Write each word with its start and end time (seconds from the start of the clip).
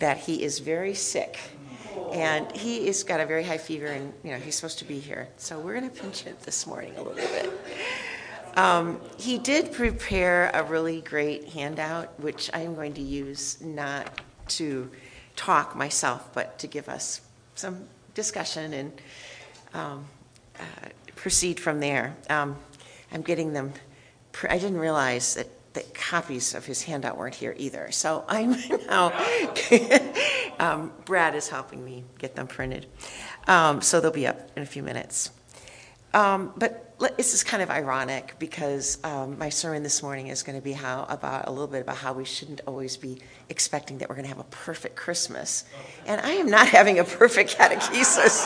that 0.00 0.18
he 0.18 0.42
is 0.42 0.58
very 0.58 0.94
sick. 0.94 1.38
And 2.12 2.50
he 2.52 2.86
has 2.86 3.04
got 3.04 3.20
a 3.20 3.26
very 3.26 3.44
high 3.44 3.58
fever, 3.58 3.86
and 3.86 4.12
you 4.24 4.32
know 4.32 4.38
he's 4.38 4.56
supposed 4.56 4.78
to 4.80 4.84
be 4.84 4.98
here. 4.98 5.28
So 5.36 5.58
we're 5.58 5.78
going 5.78 5.88
to 5.90 6.02
pinch 6.02 6.26
it 6.26 6.40
this 6.40 6.66
morning 6.66 6.94
a 6.96 7.02
little 7.02 7.14
bit. 7.14 7.50
Um, 8.56 9.00
he 9.16 9.38
did 9.38 9.72
prepare 9.72 10.50
a 10.52 10.64
really 10.64 11.02
great 11.02 11.50
handout, 11.50 12.18
which 12.18 12.50
I 12.52 12.60
am 12.60 12.74
going 12.74 12.94
to 12.94 13.00
use 13.00 13.60
not 13.60 14.20
to 14.48 14.90
talk 15.36 15.76
myself, 15.76 16.32
but 16.32 16.58
to 16.58 16.66
give 16.66 16.88
us 16.88 17.20
some 17.54 17.84
discussion 18.14 18.72
and 18.72 18.92
um, 19.72 20.04
uh, 20.58 20.88
proceed 21.14 21.60
from 21.60 21.78
there. 21.78 22.16
Um, 22.28 22.56
I'm 23.12 23.22
getting 23.22 23.52
them. 23.52 23.72
I 24.48 24.58
didn't 24.58 24.78
realize 24.78 25.34
that 25.34 25.48
that 25.72 25.94
copies 25.94 26.54
of 26.54 26.66
his 26.66 26.82
handout 26.82 27.16
weren't 27.16 27.34
here 27.34 27.54
either. 27.56 27.90
So 27.92 28.24
I'm 28.28 28.56
now, 28.86 29.12
um, 30.58 30.92
Brad 31.04 31.34
is 31.34 31.48
helping 31.48 31.84
me 31.84 32.04
get 32.18 32.34
them 32.34 32.46
printed. 32.46 32.86
Um, 33.46 33.80
so 33.80 34.00
they'll 34.00 34.10
be 34.10 34.26
up 34.26 34.50
in 34.56 34.62
a 34.62 34.66
few 34.66 34.82
minutes. 34.82 35.30
Um, 36.12 36.52
but 36.56 36.90
this 37.16 37.34
is 37.34 37.44
kind 37.44 37.62
of 37.62 37.70
ironic 37.70 38.34
because 38.38 38.98
um, 39.04 39.38
my 39.38 39.48
sermon 39.48 39.82
this 39.82 40.02
morning 40.02 40.26
is 40.26 40.42
going 40.42 40.58
to 40.58 40.62
be 40.62 40.72
how 40.72 41.06
about 41.08 41.46
a 41.46 41.50
little 41.50 41.68
bit 41.68 41.80
about 41.80 41.96
how 41.96 42.12
we 42.12 42.24
shouldn't 42.24 42.60
always 42.66 42.96
be 42.96 43.20
expecting 43.48 43.98
that 43.98 44.08
we're 44.08 44.16
going 44.16 44.24
to 44.24 44.28
have 44.28 44.40
a 44.40 44.44
perfect 44.50 44.96
Christmas, 44.96 45.64
and 46.06 46.20
I 46.20 46.32
am 46.32 46.50
not 46.50 46.68
having 46.78 46.98
a 46.98 47.04
perfect 47.04 47.56
catechesis. 47.56 48.44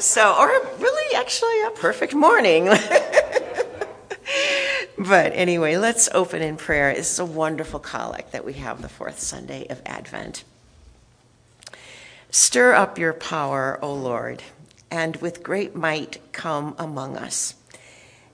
so, 0.00 0.34
or 0.38 0.48
really, 0.78 1.16
actually, 1.16 1.62
a 1.66 1.70
perfect 1.70 2.14
morning. 2.14 2.70
But 4.98 5.30
anyway, 5.32 5.76
let's 5.76 6.08
open 6.12 6.42
in 6.42 6.56
prayer. 6.56 6.92
This 6.92 7.12
is 7.12 7.18
a 7.20 7.24
wonderful 7.24 7.78
collect 7.78 8.32
that 8.32 8.44
we 8.44 8.54
have 8.54 8.82
the 8.82 8.88
fourth 8.88 9.20
Sunday 9.20 9.64
of 9.68 9.80
Advent. 9.86 10.42
Stir 12.30 12.74
up 12.74 12.98
your 12.98 13.12
power, 13.12 13.78
O 13.80 13.94
Lord, 13.94 14.42
and 14.90 15.14
with 15.18 15.44
great 15.44 15.76
might 15.76 16.20
come 16.32 16.74
among 16.78 17.16
us. 17.16 17.54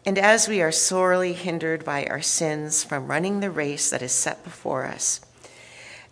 And 0.07 0.17
as 0.17 0.49
we 0.49 0.63
are 0.63 0.73
sorely 0.73 1.35
hindered 1.35 1.85
by 1.85 2.07
our 2.07 2.23
sins 2.23 2.83
from 2.83 3.09
running 3.09 3.41
the 3.41 3.51
race 3.51 3.91
that 3.91 4.01
is 4.01 4.13
set 4.13 4.43
before 4.43 4.87
us, 4.87 5.21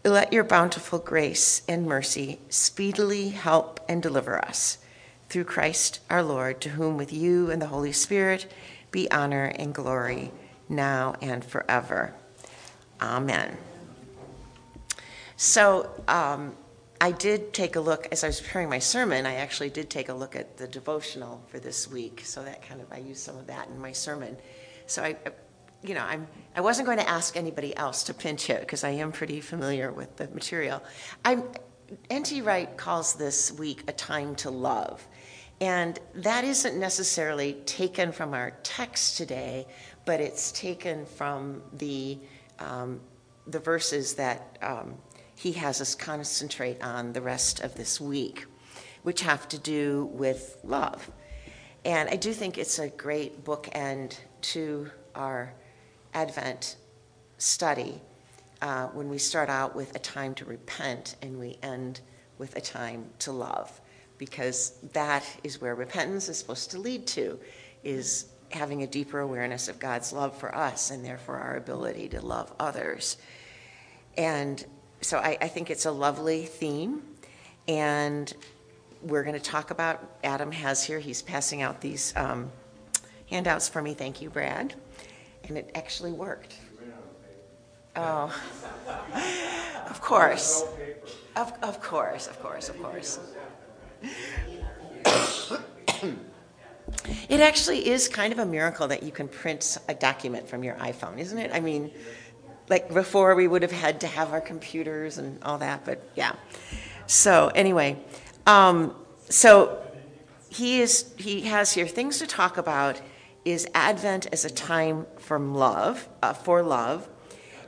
let 0.04 0.34
your 0.34 0.44
bountiful 0.44 0.98
grace 0.98 1.62
and 1.66 1.86
mercy 1.86 2.40
speedily 2.50 3.30
help 3.30 3.80
and 3.88 4.02
deliver 4.02 4.38
us. 4.44 4.76
Through 5.30 5.44
Christ 5.44 6.00
our 6.10 6.22
Lord, 6.22 6.60
to 6.60 6.70
whom 6.70 6.98
with 6.98 7.10
you 7.10 7.50
and 7.50 7.62
the 7.62 7.68
Holy 7.68 7.92
Spirit 7.92 8.52
be 8.90 9.10
honor 9.10 9.50
and 9.56 9.74
glory 9.74 10.30
now 10.68 11.14
and 11.20 11.44
forever. 11.44 12.14
Amen. 13.00 13.56
So, 15.36 15.90
um, 16.08 16.56
I 17.02 17.10
did 17.10 17.52
take 17.52 17.74
a 17.74 17.80
look, 17.80 18.06
as 18.12 18.22
I 18.22 18.28
was 18.28 18.40
preparing 18.40 18.68
my 18.68 18.78
sermon, 18.78 19.26
I 19.26 19.34
actually 19.34 19.70
did 19.70 19.90
take 19.90 20.08
a 20.08 20.14
look 20.14 20.36
at 20.36 20.56
the 20.56 20.68
devotional 20.68 21.42
for 21.48 21.58
this 21.58 21.90
week. 21.90 22.20
So 22.24 22.44
that 22.44 22.62
kind 22.62 22.80
of, 22.80 22.92
I 22.92 22.98
used 22.98 23.18
some 23.18 23.36
of 23.36 23.48
that 23.48 23.66
in 23.66 23.80
my 23.80 23.90
sermon. 23.90 24.36
So 24.86 25.02
I, 25.02 25.16
you 25.82 25.94
know, 25.94 26.04
I'm, 26.04 26.28
I 26.54 26.60
wasn't 26.60 26.86
going 26.86 26.98
to 26.98 27.08
ask 27.08 27.36
anybody 27.36 27.76
else 27.76 28.04
to 28.04 28.14
pinch 28.14 28.50
it 28.50 28.60
because 28.60 28.84
I 28.84 28.90
am 28.90 29.10
pretty 29.10 29.40
familiar 29.40 29.90
with 29.90 30.16
the 30.16 30.28
material. 30.28 30.80
I'm, 31.24 31.42
N.T. 32.08 32.40
Wright 32.42 32.76
calls 32.76 33.14
this 33.14 33.50
week 33.50 33.82
a 33.88 33.92
time 33.92 34.36
to 34.36 34.50
love. 34.50 35.04
And 35.60 35.98
that 36.14 36.44
isn't 36.44 36.78
necessarily 36.78 37.54
taken 37.66 38.12
from 38.12 38.32
our 38.32 38.52
text 38.62 39.16
today, 39.16 39.66
but 40.04 40.20
it's 40.20 40.52
taken 40.52 41.06
from 41.06 41.62
the, 41.72 42.18
um, 42.58 43.00
the 43.46 43.58
verses 43.58 44.14
that 44.14 44.58
um, 44.62 44.94
he 45.36 45.52
has 45.52 45.80
us 45.80 45.94
concentrate 45.94 46.82
on 46.82 47.12
the 47.12 47.20
rest 47.20 47.60
of 47.60 47.74
this 47.74 48.00
week, 48.00 48.46
which 49.02 49.22
have 49.22 49.48
to 49.48 49.58
do 49.58 50.10
with 50.12 50.58
love. 50.64 51.10
And 51.84 52.08
I 52.08 52.16
do 52.16 52.32
think 52.32 52.58
it's 52.58 52.78
a 52.78 52.88
great 52.88 53.44
bookend 53.44 54.18
to 54.42 54.90
our 55.14 55.52
Advent 56.14 56.76
study 57.38 58.00
uh, 58.60 58.86
when 58.88 59.08
we 59.08 59.18
start 59.18 59.48
out 59.48 59.74
with 59.74 59.96
a 59.96 59.98
time 59.98 60.34
to 60.34 60.44
repent 60.44 61.16
and 61.22 61.38
we 61.40 61.58
end 61.62 62.00
with 62.38 62.54
a 62.56 62.60
time 62.60 63.06
to 63.18 63.32
love, 63.32 63.80
because 64.18 64.78
that 64.92 65.24
is 65.42 65.60
where 65.60 65.74
repentance 65.74 66.28
is 66.28 66.38
supposed 66.38 66.70
to 66.70 66.78
lead 66.78 67.06
to, 67.08 67.38
is 67.82 68.26
having 68.54 68.82
a 68.82 68.86
deeper 68.86 69.20
awareness 69.20 69.68
of 69.68 69.78
God's 69.78 70.12
love 70.12 70.36
for 70.36 70.54
us 70.54 70.90
and 70.90 71.04
therefore 71.04 71.36
our 71.36 71.56
ability 71.56 72.08
to 72.08 72.20
love 72.20 72.52
others. 72.58 73.16
And 74.16 74.64
so 75.00 75.18
I, 75.18 75.38
I 75.40 75.48
think 75.48 75.70
it's 75.70 75.86
a 75.86 75.90
lovely 75.90 76.44
theme. 76.44 77.02
And 77.68 78.32
we're 79.02 79.22
going 79.22 79.34
to 79.34 79.40
talk 79.40 79.70
about, 79.70 80.04
Adam 80.22 80.52
has 80.52 80.84
here, 80.84 80.98
he's 80.98 81.22
passing 81.22 81.62
out 81.62 81.80
these 81.80 82.12
um, 82.16 82.50
handouts 83.28 83.68
for 83.68 83.82
me. 83.82 83.94
Thank 83.94 84.22
you, 84.22 84.30
Brad. 84.30 84.74
And 85.48 85.58
it 85.58 85.70
actually 85.74 86.12
worked. 86.12 86.56
Oh, 87.96 88.34
of 89.88 90.00
course. 90.00 90.64
Of, 91.36 91.52
of 91.62 91.82
course, 91.82 92.26
of 92.26 92.40
course, 92.40 92.68
of 92.68 92.80
course. 92.82 93.18
It 97.28 97.40
actually 97.40 97.88
is 97.88 98.08
kind 98.08 98.32
of 98.32 98.38
a 98.38 98.46
miracle 98.46 98.88
that 98.88 99.02
you 99.02 99.12
can 99.12 99.28
print 99.28 99.78
a 99.88 99.94
document 99.94 100.48
from 100.48 100.64
your 100.64 100.74
iPhone, 100.76 101.18
isn't 101.18 101.38
it? 101.38 101.50
I 101.52 101.60
mean, 101.60 101.90
like 102.68 102.92
before 102.92 103.34
we 103.34 103.46
would 103.46 103.62
have 103.62 103.72
had 103.72 104.00
to 104.00 104.06
have 104.06 104.32
our 104.32 104.40
computers 104.40 105.18
and 105.18 105.42
all 105.42 105.58
that, 105.58 105.84
but 105.84 106.08
yeah. 106.14 106.32
So 107.06 107.50
anyway, 107.54 107.98
um, 108.46 108.94
so 109.28 109.82
he 110.48 110.80
is 110.80 111.12
he 111.16 111.42
has 111.42 111.72
here 111.72 111.86
things 111.86 112.18
to 112.18 112.26
talk 112.26 112.58
about 112.58 113.00
is 113.44 113.66
Advent 113.74 114.26
as 114.32 114.44
a 114.44 114.50
time 114.50 115.06
from 115.18 115.54
love 115.54 116.08
uh, 116.22 116.32
for 116.32 116.62
love, 116.62 117.08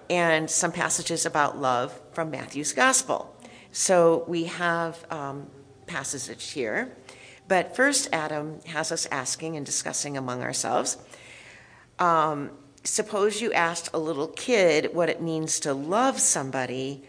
and 0.08 0.48
some 0.48 0.70
passages 0.70 1.26
about 1.26 1.58
love 1.58 1.98
from 2.12 2.30
Matthew's 2.30 2.72
Gospel. 2.72 3.34
So 3.72 4.24
we 4.28 4.44
have 4.44 5.04
um, 5.10 5.48
passages 5.86 6.50
here. 6.50 6.96
But 7.46 7.76
first, 7.76 8.08
Adam 8.12 8.60
has 8.66 8.90
us 8.90 9.06
asking 9.10 9.56
and 9.56 9.66
discussing 9.66 10.16
among 10.16 10.42
ourselves. 10.42 10.96
Um, 11.98 12.50
suppose 12.84 13.40
you 13.40 13.52
asked 13.52 13.90
a 13.92 13.98
little 13.98 14.28
kid 14.28 14.94
what 14.94 15.08
it 15.08 15.20
means 15.20 15.60
to 15.60 15.74
love 15.74 16.20
somebody, 16.20 17.04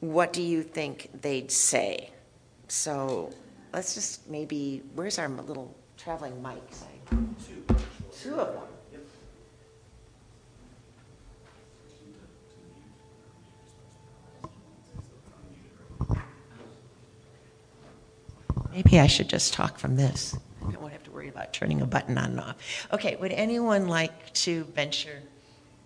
what 0.00 0.32
do 0.32 0.42
you 0.42 0.62
think 0.62 1.10
they'd 1.20 1.50
say? 1.50 2.10
So 2.68 3.32
let's 3.72 3.94
just 3.94 4.28
maybe, 4.30 4.82
where's 4.94 5.18
our 5.18 5.28
little 5.28 5.76
traveling 5.96 6.40
mic? 6.42 6.62
Two. 7.46 7.64
Two 8.12 8.34
of 8.34 8.54
them. 8.54 8.69
Maybe 18.84 18.98
I 18.98 19.08
should 19.08 19.28
just 19.28 19.52
talk 19.52 19.78
from 19.78 19.96
this. 19.96 20.34
I 20.62 20.74
won't 20.78 20.94
have 20.94 21.02
to 21.02 21.10
worry 21.10 21.28
about 21.28 21.52
turning 21.52 21.82
a 21.82 21.86
button 21.86 22.16
on 22.16 22.30
and 22.30 22.40
off. 22.40 22.86
Okay, 22.90 23.14
would 23.16 23.30
anyone 23.30 23.88
like 23.88 24.32
to 24.32 24.64
venture? 24.64 25.20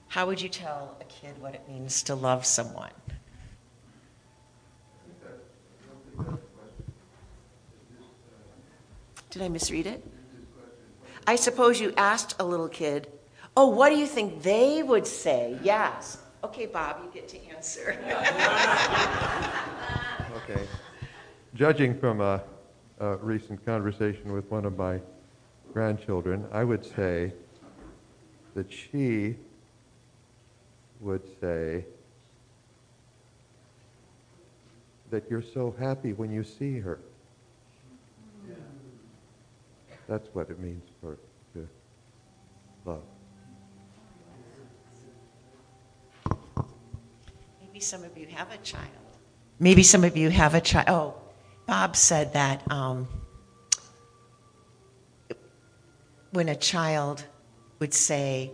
How 0.06 0.26
would 0.26 0.40
you 0.40 0.48
tell 0.48 0.96
a 1.00 1.04
kid 1.04 1.36
what 1.40 1.56
it 1.56 1.68
means 1.68 2.04
to 2.04 2.14
love 2.14 2.46
someone? 2.46 2.92
Did 9.30 9.42
I 9.42 9.48
misread 9.48 9.88
it? 9.88 10.06
I 11.26 11.34
suppose 11.34 11.80
you 11.80 11.92
asked 11.96 12.36
a 12.38 12.44
little 12.44 12.68
kid, 12.68 13.08
Oh, 13.56 13.66
what 13.66 13.88
do 13.88 13.96
you 13.96 14.06
think 14.06 14.44
they 14.44 14.84
would 14.84 15.06
say? 15.06 15.58
Yes. 15.64 16.18
Okay, 16.44 16.66
Bob, 16.66 17.00
you 17.02 17.10
get 17.12 17.26
to 17.30 17.44
answer. 17.48 17.98
okay. 20.36 20.62
Judging 21.54 21.98
from 21.98 22.20
a 22.20 22.44
a 23.04 23.16
recent 23.18 23.64
conversation 23.66 24.32
with 24.32 24.50
one 24.50 24.64
of 24.64 24.78
my 24.78 24.98
grandchildren, 25.72 26.46
I 26.52 26.64
would 26.64 26.84
say 26.84 27.32
that 28.54 28.72
she 28.72 29.36
would 31.00 31.22
say 31.40 31.84
that 35.10 35.28
you're 35.28 35.42
so 35.42 35.74
happy 35.78 36.14
when 36.14 36.32
you 36.32 36.42
see 36.42 36.78
her. 36.78 36.98
That's 40.08 40.28
what 40.32 40.48
it 40.48 40.58
means 40.58 40.88
for 41.00 41.18
to 41.54 41.68
love. 42.86 43.02
Maybe 47.60 47.80
some 47.80 48.02
of 48.02 48.16
you 48.16 48.26
have 48.28 48.50
a 48.50 48.58
child. 48.58 48.88
Maybe 49.58 49.82
some 49.82 50.04
of 50.04 50.16
you 50.16 50.30
have 50.30 50.54
a 50.54 50.60
child. 50.60 50.88
Oh, 50.88 51.23
Bob 51.66 51.96
said 51.96 52.32
that 52.34 52.70
um, 52.70 53.08
when 56.32 56.48
a 56.48 56.56
child 56.56 57.24
would 57.78 57.94
say, 57.94 58.50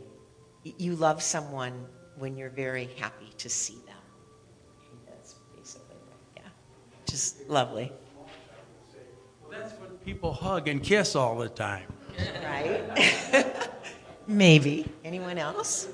You 0.62 0.94
love 0.94 1.22
someone 1.22 1.86
when 2.16 2.36
you're 2.36 2.50
very 2.50 2.90
happy 2.98 3.30
to 3.38 3.48
see 3.48 3.78
them. 3.86 3.96
That's 5.06 5.34
basically 5.56 5.96
which 7.04 7.14
is 7.14 7.36
lovely. 7.48 7.92
Well, 8.16 8.28
That's 9.50 9.72
when 9.80 9.90
people 10.04 10.32
hug 10.32 10.68
and 10.68 10.82
kiss 10.82 11.16
all 11.16 11.36
the 11.36 11.48
time. 11.48 11.86
Right? 12.44 13.70
Maybe. 14.26 14.86
Anyone 15.04 15.38
else? 15.38 15.88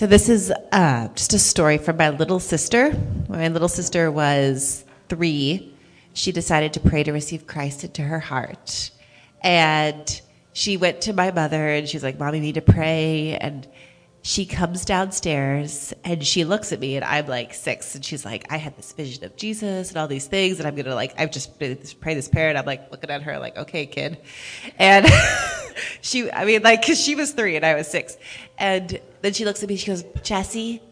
So 0.00 0.06
this 0.06 0.30
is 0.30 0.50
uh, 0.72 1.08
just 1.08 1.34
a 1.34 1.38
story 1.38 1.76
from 1.76 1.98
my 1.98 2.08
little 2.08 2.40
sister. 2.40 2.90
When 2.90 3.38
my 3.38 3.48
little 3.48 3.68
sister 3.68 4.10
was 4.10 4.86
three, 5.10 5.74
she 6.14 6.32
decided 6.32 6.72
to 6.72 6.80
pray 6.80 7.02
to 7.02 7.12
receive 7.12 7.46
Christ 7.46 7.84
into 7.84 8.00
her 8.00 8.18
heart, 8.18 8.92
and 9.42 10.22
she 10.54 10.78
went 10.78 11.02
to 11.02 11.12
my 11.12 11.32
mother 11.32 11.68
and 11.68 11.86
she 11.86 11.98
was 11.98 12.02
like, 12.02 12.18
"Mommy, 12.18 12.40
need 12.40 12.54
to 12.54 12.62
pray." 12.62 13.36
And 13.36 13.68
she 14.22 14.44
comes 14.44 14.84
downstairs 14.84 15.94
and 16.04 16.24
she 16.24 16.44
looks 16.44 16.72
at 16.72 16.80
me 16.80 16.96
and 16.96 17.04
I'm 17.04 17.26
like 17.26 17.54
six 17.54 17.94
and 17.94 18.04
she's 18.04 18.24
like, 18.24 18.46
I 18.52 18.58
had 18.58 18.76
this 18.76 18.92
vision 18.92 19.24
of 19.24 19.34
Jesus 19.36 19.88
and 19.88 19.96
all 19.96 20.08
these 20.08 20.26
things 20.26 20.58
and 20.58 20.68
I'm 20.68 20.74
gonna 20.74 20.94
like 20.94 21.14
I've 21.18 21.30
just 21.30 21.58
pray 21.58 21.74
this 21.74 22.28
prayer 22.28 22.50
and 22.50 22.58
I'm 22.58 22.66
like 22.66 22.90
looking 22.90 23.10
at 23.10 23.22
her 23.22 23.38
like, 23.38 23.56
okay, 23.56 23.86
kid, 23.86 24.18
and 24.78 25.06
she 26.02 26.30
I 26.30 26.44
mean 26.44 26.62
like 26.62 26.82
because 26.82 27.00
she 27.00 27.14
was 27.14 27.32
three 27.32 27.56
and 27.56 27.64
I 27.64 27.74
was 27.74 27.88
six, 27.88 28.18
and 28.58 29.00
then 29.22 29.32
she 29.32 29.44
looks 29.44 29.62
at 29.62 29.68
me 29.68 29.76
she 29.76 29.86
goes, 29.86 30.04
Jesse, 30.22 30.82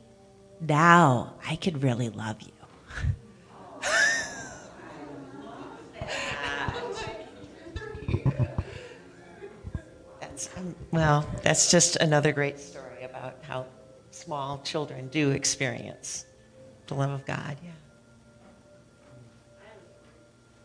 now 0.60 1.34
I 1.46 1.56
can 1.56 1.80
really 1.80 2.08
love 2.08 2.40
you. 2.40 2.52
That's, 10.20 10.50
well, 10.92 11.28
that's 11.42 11.70
just 11.70 11.96
another 11.96 12.32
great 12.32 12.58
story 12.58 12.77
about 13.18 13.36
how 13.42 13.66
small 14.10 14.58
children 14.64 15.08
do 15.08 15.30
experience 15.30 16.24
the 16.86 16.94
love 16.94 17.10
of 17.10 17.24
God. 17.26 17.56
Yeah. 17.62 17.70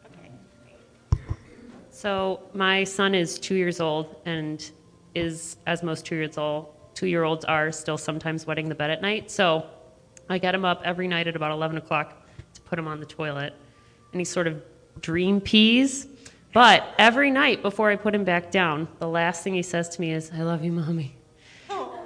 Okay. 0.05 0.31
So 1.89 2.41
my 2.53 2.83
son 2.83 3.13
is 3.13 3.37
two 3.37 3.55
years 3.55 3.79
old 3.79 4.15
and 4.25 4.71
is, 5.15 5.57
as 5.67 5.83
most 5.83 6.05
two 6.05 6.15
years 6.15 6.37
old, 6.37 6.73
two 6.93 7.07
year 7.07 7.23
olds 7.23 7.43
are, 7.45 7.71
still 7.71 7.97
sometimes 7.97 8.47
wetting 8.47 8.69
the 8.69 8.75
bed 8.75 8.89
at 8.89 9.01
night. 9.01 9.29
So 9.29 9.65
I 10.29 10.37
get 10.37 10.55
him 10.55 10.63
up 10.63 10.81
every 10.85 11.07
night 11.07 11.27
at 11.27 11.35
about 11.35 11.51
11 11.51 11.77
o'clock 11.77 12.25
to 12.53 12.61
put 12.61 12.79
him 12.79 12.87
on 12.87 12.99
the 12.99 13.05
toilet, 13.05 13.53
and 14.11 14.21
he 14.21 14.25
sort 14.25 14.47
of 14.47 14.61
dream 15.01 15.41
pees. 15.41 16.07
But 16.53 16.93
every 16.99 17.31
night 17.31 17.61
before 17.61 17.89
I 17.89 17.95
put 17.95 18.13
him 18.13 18.23
back 18.23 18.51
down, 18.51 18.87
the 18.99 19.07
last 19.07 19.43
thing 19.43 19.55
he 19.55 19.63
says 19.63 19.89
to 19.89 20.01
me 20.01 20.13
is, 20.13 20.31
"I 20.31 20.43
love 20.43 20.63
you, 20.63 20.71
mommy." 20.71 21.15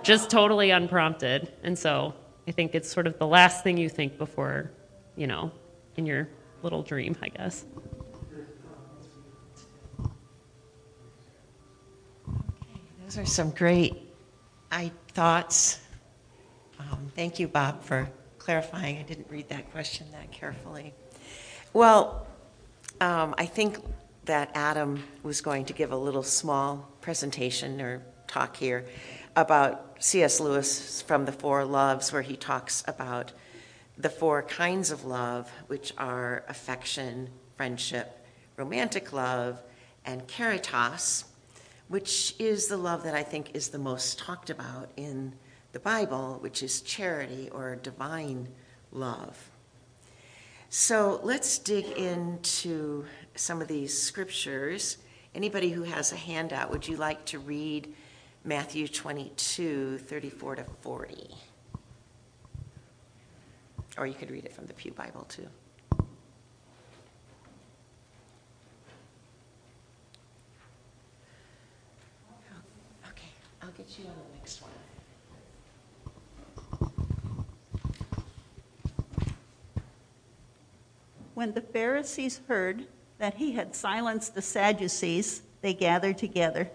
Just 0.04 0.30
totally 0.30 0.72
unprompted, 0.72 1.52
and 1.64 1.78
so 1.78 2.14
I 2.48 2.52
think 2.52 2.76
it's 2.76 2.90
sort 2.90 3.08
of 3.08 3.20
the 3.20 3.28
last 3.28 3.64
thing 3.64 3.78
you 3.78 3.90
think 3.90 4.18
before, 4.18 4.72
you 5.16 5.28
know, 5.28 5.52
in 5.98 6.06
your 6.06 6.30
little 6.64 6.82
dream, 6.82 7.16
I 7.22 7.30
guess. 7.30 7.66
Those 13.04 13.18
are 13.18 13.26
some 13.26 13.52
great 13.52 14.02
I, 14.72 14.92
thoughts. 15.10 15.80
Um, 16.80 17.12
thank 17.16 17.40
you, 17.40 17.48
Bob, 17.48 17.84
for 17.84 18.10
clarifying. 18.38 18.98
I 18.98 19.02
didn't 19.02 19.28
read 19.30 19.50
that 19.50 19.72
question 19.72 20.08
that 20.12 20.32
carefully. 20.32 20.94
Well, 21.74 22.28
um, 23.02 23.36
I 23.38 23.46
think 23.46 23.80
that 24.26 24.52
Adam 24.56 25.04
was 25.24 25.42
going 25.42 25.66
to 25.66 25.74
give 25.74 25.92
a 25.92 25.98
little 25.98 26.24
small 26.24 26.90
presentation 27.02 27.82
or 27.82 28.04
talk 28.28 28.56
here 28.56 28.86
about 29.38 29.96
C.S. 30.00 30.42
Lewis 30.42 31.02
from 31.02 31.24
the 31.24 31.32
Four 31.32 31.64
Loves, 31.64 32.12
where 32.12 32.22
he 32.22 32.36
talks 32.36 32.84
about 32.86 33.32
the 33.98 34.10
four 34.10 34.44
kinds 34.44 34.92
of 34.92 35.06
love, 35.06 35.50
which 35.68 35.94
are 35.98 36.44
affection, 36.50 37.30
friendship, 37.56 38.26
romantic 38.58 39.14
love, 39.14 39.62
and 40.06 40.28
caritas 40.28 41.24
which 41.88 42.36
is 42.38 42.68
the 42.68 42.78
love 42.78 43.04
that 43.04 43.16
I 43.16 43.24
think 43.24 43.56
is 43.56 43.70
the 43.70 43.80
most 43.80 44.20
talked 44.20 44.50
about 44.50 44.92
in 44.98 45.34
the 45.72 45.80
Bible, 45.80 46.38
which 46.42 46.62
is 46.62 46.82
charity 46.82 47.50
or 47.52 47.76
divine 47.78 48.50
love. 48.92 49.50
So 50.70 51.22
let's 51.24 51.60
dig 51.60 51.86
into 51.92 53.06
some 53.36 53.62
of 53.62 53.70
these 53.70 53.98
scriptures. 53.98 54.98
Anybody 55.34 55.70
who 55.70 55.84
has 55.84 56.12
a 56.12 56.18
handout, 56.18 56.72
would 56.72 56.88
you 56.88 56.98
like 56.98 57.24
to 57.26 57.40
read 57.40 57.94
Matthew 58.44 58.88
22, 58.88 59.98
34 59.98 60.56
to 60.56 60.64
40? 60.82 61.36
Or 63.98 64.06
you 64.06 64.14
could 64.14 64.32
read 64.32 64.46
it 64.46 64.54
from 64.54 64.68
the 64.68 64.74
Pew 64.74 64.92
Bible 64.92 65.26
too. 65.28 65.48
Okay, 73.10 73.28
I'll 73.62 73.72
get 73.72 73.98
you 73.98 74.06
on 74.06 74.14
the 74.16 74.38
next 74.38 74.62
one. 74.62 74.72
When 81.34 81.54
the 81.54 81.62
Pharisees 81.62 82.42
heard 82.48 82.88
that 83.20 83.36
he 83.36 83.52
had 83.52 83.76
silenced 83.76 84.36
the 84.36 84.42
Sadducees, 84.42 85.42
they 85.62 85.74
gathered 85.74 86.18
together. 86.18 86.70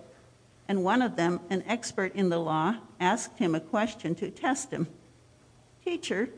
And 0.69 0.85
one 0.85 1.03
of 1.03 1.17
them, 1.17 1.41
an 1.50 1.64
expert 1.67 2.14
in 2.14 2.29
the 2.29 2.38
law, 2.38 2.76
asked 3.00 3.38
him 3.38 3.55
a 3.55 3.61
question 3.61 4.14
to 4.17 4.31
test 4.31 4.70
him 4.70 4.87
Teacher, 5.85 6.31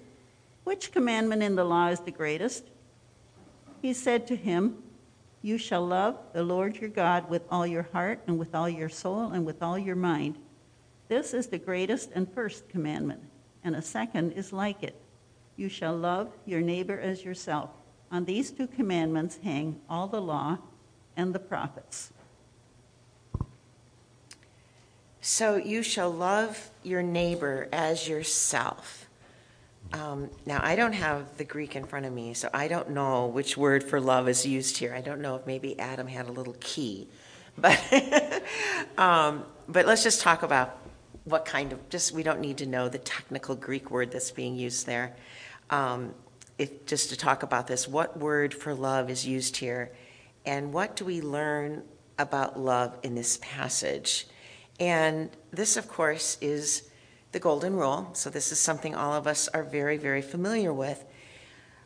which 0.64 0.92
commandment 0.92 1.42
in 1.42 1.54
the 1.54 1.64
law 1.64 1.88
is 1.88 2.00
the 2.00 2.10
greatest? 2.10 2.64
He 3.82 3.92
said 3.92 4.26
to 4.28 4.36
him, 4.36 4.82
You 5.42 5.58
shall 5.58 5.86
love 5.86 6.18
the 6.32 6.42
Lord 6.42 6.76
your 6.76 6.88
God 6.88 7.28
with 7.28 7.42
all 7.50 7.66
your 7.66 7.82
heart, 7.92 8.22
and 8.26 8.38
with 8.38 8.54
all 8.54 8.68
your 8.68 8.88
soul, 8.88 9.32
and 9.32 9.44
with 9.44 9.62
all 9.62 9.78
your 9.78 9.96
mind. 9.96 10.38
This 11.08 11.34
is 11.34 11.48
the 11.48 11.58
greatest 11.58 12.10
and 12.14 12.32
first 12.32 12.70
commandment, 12.70 13.20
and 13.62 13.76
a 13.76 13.82
second 13.82 14.32
is 14.32 14.54
like 14.54 14.82
it. 14.82 14.96
You 15.56 15.68
shall 15.68 15.94
love 15.94 16.32
your 16.46 16.62
neighbor 16.62 16.98
as 16.98 17.24
yourself. 17.24 17.68
On 18.10 18.24
these 18.24 18.50
two 18.50 18.66
commandments 18.66 19.38
hang 19.42 19.80
all 19.88 20.06
the 20.06 20.22
law 20.22 20.58
and 21.14 21.34
the 21.34 21.38
prophets. 21.38 22.13
So 25.26 25.56
you 25.56 25.82
shall 25.82 26.10
love 26.10 26.70
your 26.82 27.02
neighbor 27.02 27.66
as 27.72 28.06
yourself. 28.06 29.08
Um, 29.94 30.28
now, 30.44 30.60
I 30.62 30.76
don't 30.76 30.92
have 30.92 31.38
the 31.38 31.44
Greek 31.44 31.76
in 31.76 31.86
front 31.86 32.04
of 32.04 32.12
me, 32.12 32.34
so 32.34 32.50
I 32.52 32.68
don't 32.68 32.90
know 32.90 33.28
which 33.28 33.56
word 33.56 33.82
for 33.82 34.02
love 34.02 34.28
is 34.28 34.44
used 34.44 34.76
here. 34.76 34.92
I 34.94 35.00
don't 35.00 35.22
know 35.22 35.34
if 35.36 35.46
maybe 35.46 35.78
Adam 35.78 36.08
had 36.08 36.28
a 36.28 36.32
little 36.32 36.56
key. 36.60 37.08
But, 37.56 38.42
um, 38.98 39.44
but 39.66 39.86
let's 39.86 40.02
just 40.02 40.20
talk 40.20 40.42
about 40.42 40.76
what 41.24 41.46
kind 41.46 41.72
of, 41.72 41.88
just, 41.88 42.12
we 42.12 42.22
don't 42.22 42.40
need 42.40 42.58
to 42.58 42.66
know 42.66 42.90
the 42.90 42.98
technical 42.98 43.54
Greek 43.54 43.90
word 43.90 44.10
that's 44.10 44.30
being 44.30 44.56
used 44.56 44.84
there. 44.84 45.16
Um, 45.70 46.12
if, 46.58 46.84
just 46.84 47.08
to 47.10 47.16
talk 47.16 47.42
about 47.42 47.66
this, 47.66 47.88
what 47.88 48.18
word 48.18 48.52
for 48.52 48.74
love 48.74 49.08
is 49.08 49.26
used 49.26 49.56
here? 49.56 49.90
And 50.44 50.70
what 50.70 50.96
do 50.96 51.06
we 51.06 51.22
learn 51.22 51.82
about 52.18 52.60
love 52.60 52.98
in 53.02 53.14
this 53.14 53.38
passage? 53.40 54.26
And 54.80 55.30
this, 55.50 55.76
of 55.76 55.88
course, 55.88 56.36
is 56.40 56.88
the 57.32 57.40
Golden 57.40 57.74
Rule. 57.76 58.10
So, 58.12 58.30
this 58.30 58.52
is 58.52 58.58
something 58.58 58.94
all 58.94 59.12
of 59.12 59.26
us 59.26 59.48
are 59.48 59.62
very, 59.62 59.96
very 59.96 60.22
familiar 60.22 60.72
with. 60.72 61.04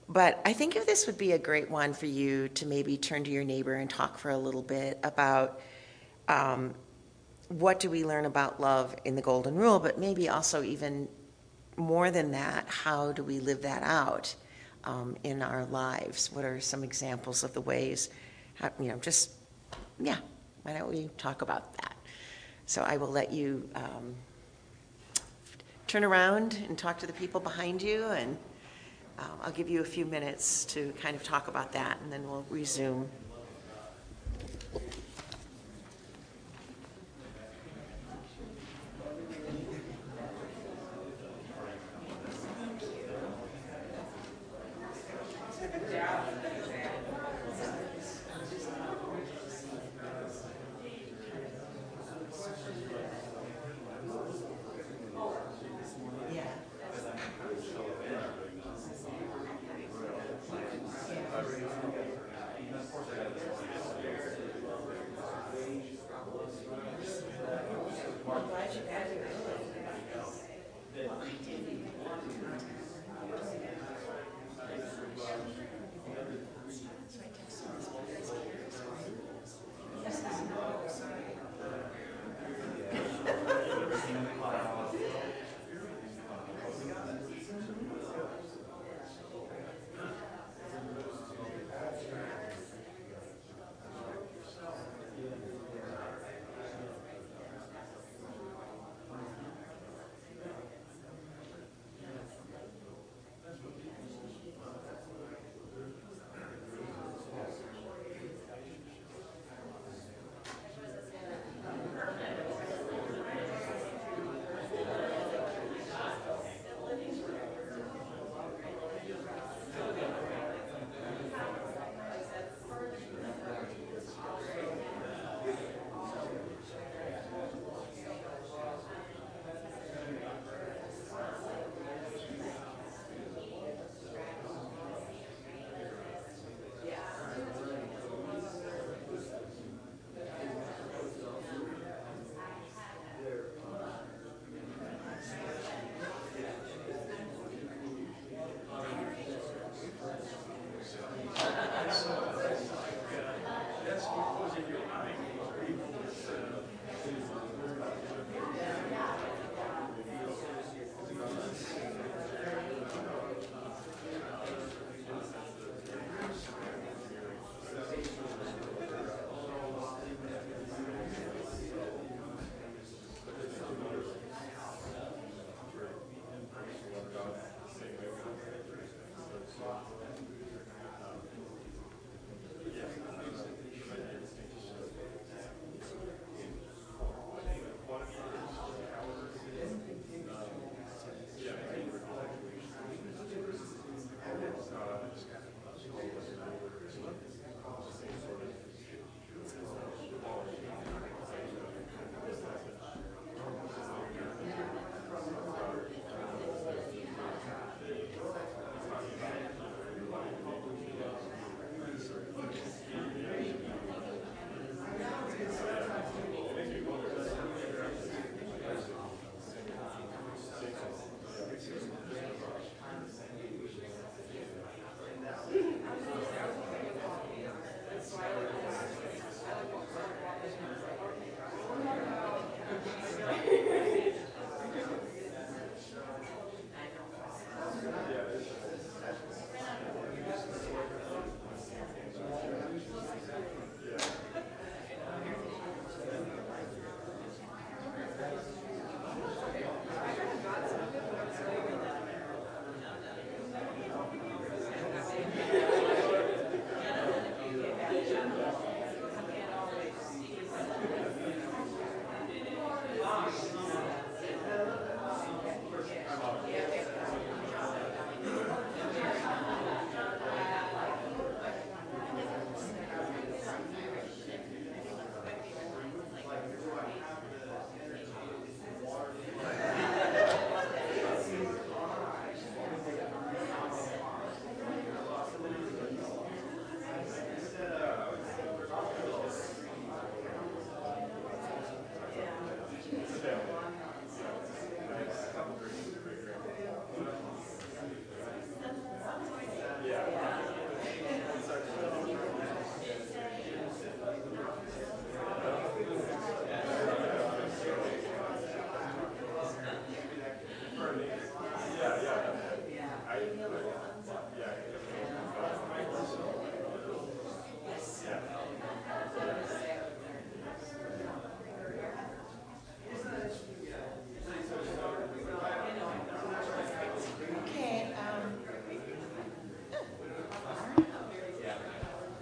But 0.09 0.40
I 0.47 0.54
think 0.54 0.75
if 0.75 0.87
this 0.87 1.07
would 1.07 1.18
be 1.18 1.33
a 1.33 1.38
great 1.38 1.71
one 1.71 1.92
for 1.92 2.07
you 2.07 2.49
to 2.49 2.66
maybe 2.66 2.97
turn 2.97 3.25
to 3.25 3.30
your 3.30 3.45
neighbor 3.45 3.75
and 3.75 3.90
talk 3.90 4.18
for 4.18 4.30
a 4.30 4.38
little 4.38 4.62
bit 4.62 4.99
about 5.02 5.61
um, 6.28 6.75
what 7.49 7.80
do 7.80 7.90
we 7.90 8.04
learn 8.04 8.25
about 8.25 8.61
love 8.61 8.95
in 9.04 9.14
the 9.14 9.23
Golden 9.23 9.54
Rule, 9.54 9.78
but 9.78 9.99
maybe 9.99 10.28
also 10.28 10.62
even 10.62 11.09
more 11.76 12.11
than 12.11 12.33
that, 12.33 12.66
how 12.68 13.12
do 13.12 13.23
we 13.23 13.40
live 13.40 13.62
that 13.62 13.83
out 13.83 14.35
um, 14.85 15.16
in 15.25 15.42
our 15.42 15.64
lives? 15.66 16.30
What 16.33 16.45
are 16.45 16.61
some 16.61 16.85
examples 16.85 17.45
of 17.45 17.54
the 17.54 17.61
ways, 17.61 18.11
how, 18.54 18.71
you 18.78 18.88
know, 18.88 18.99
just, 18.99 19.30
yeah, 19.99 20.18
why 20.62 20.75
don't 20.75 20.90
we 20.90 21.09
talk 21.16 21.42
about 21.42 21.75
that? 21.78 21.88
So 22.68 22.82
I 22.82 22.98
will 22.98 23.08
let 23.08 23.32
you 23.32 23.66
um, 23.75 24.14
turn 25.87 26.04
around 26.04 26.62
and 26.68 26.76
talk 26.76 26.98
to 26.98 27.06
the 27.06 27.14
people 27.14 27.40
behind 27.40 27.80
you, 27.80 28.04
and 28.08 28.37
uh, 29.18 29.22
I'll 29.42 29.52
give 29.52 29.70
you 29.70 29.80
a 29.80 29.87
few 29.87 30.04
minutes 30.04 30.66
to 30.66 30.92
kind 31.00 31.16
of 31.16 31.22
talk 31.22 31.48
about 31.48 31.72
that, 31.72 31.98
and 32.02 32.12
then 32.12 32.28
we'll 32.28 32.44
resume. 32.50 33.08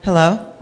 Hello? 0.06 0.52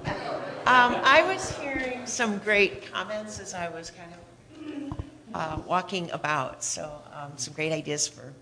Um, 0.64 0.96
I 1.04 1.22
was 1.28 1.54
hearing 1.58 2.06
some 2.06 2.38
great 2.38 2.90
comments 2.90 3.38
as 3.38 3.52
I 3.52 3.68
was 3.68 3.90
kind 3.90 4.10
of 4.14 5.04
uh, 5.34 5.60
walking 5.66 6.10
about, 6.12 6.64
so 6.64 6.90
um, 7.12 7.32
some 7.36 7.52
great 7.52 7.70
ideas 7.70 8.08
for, 8.08 8.32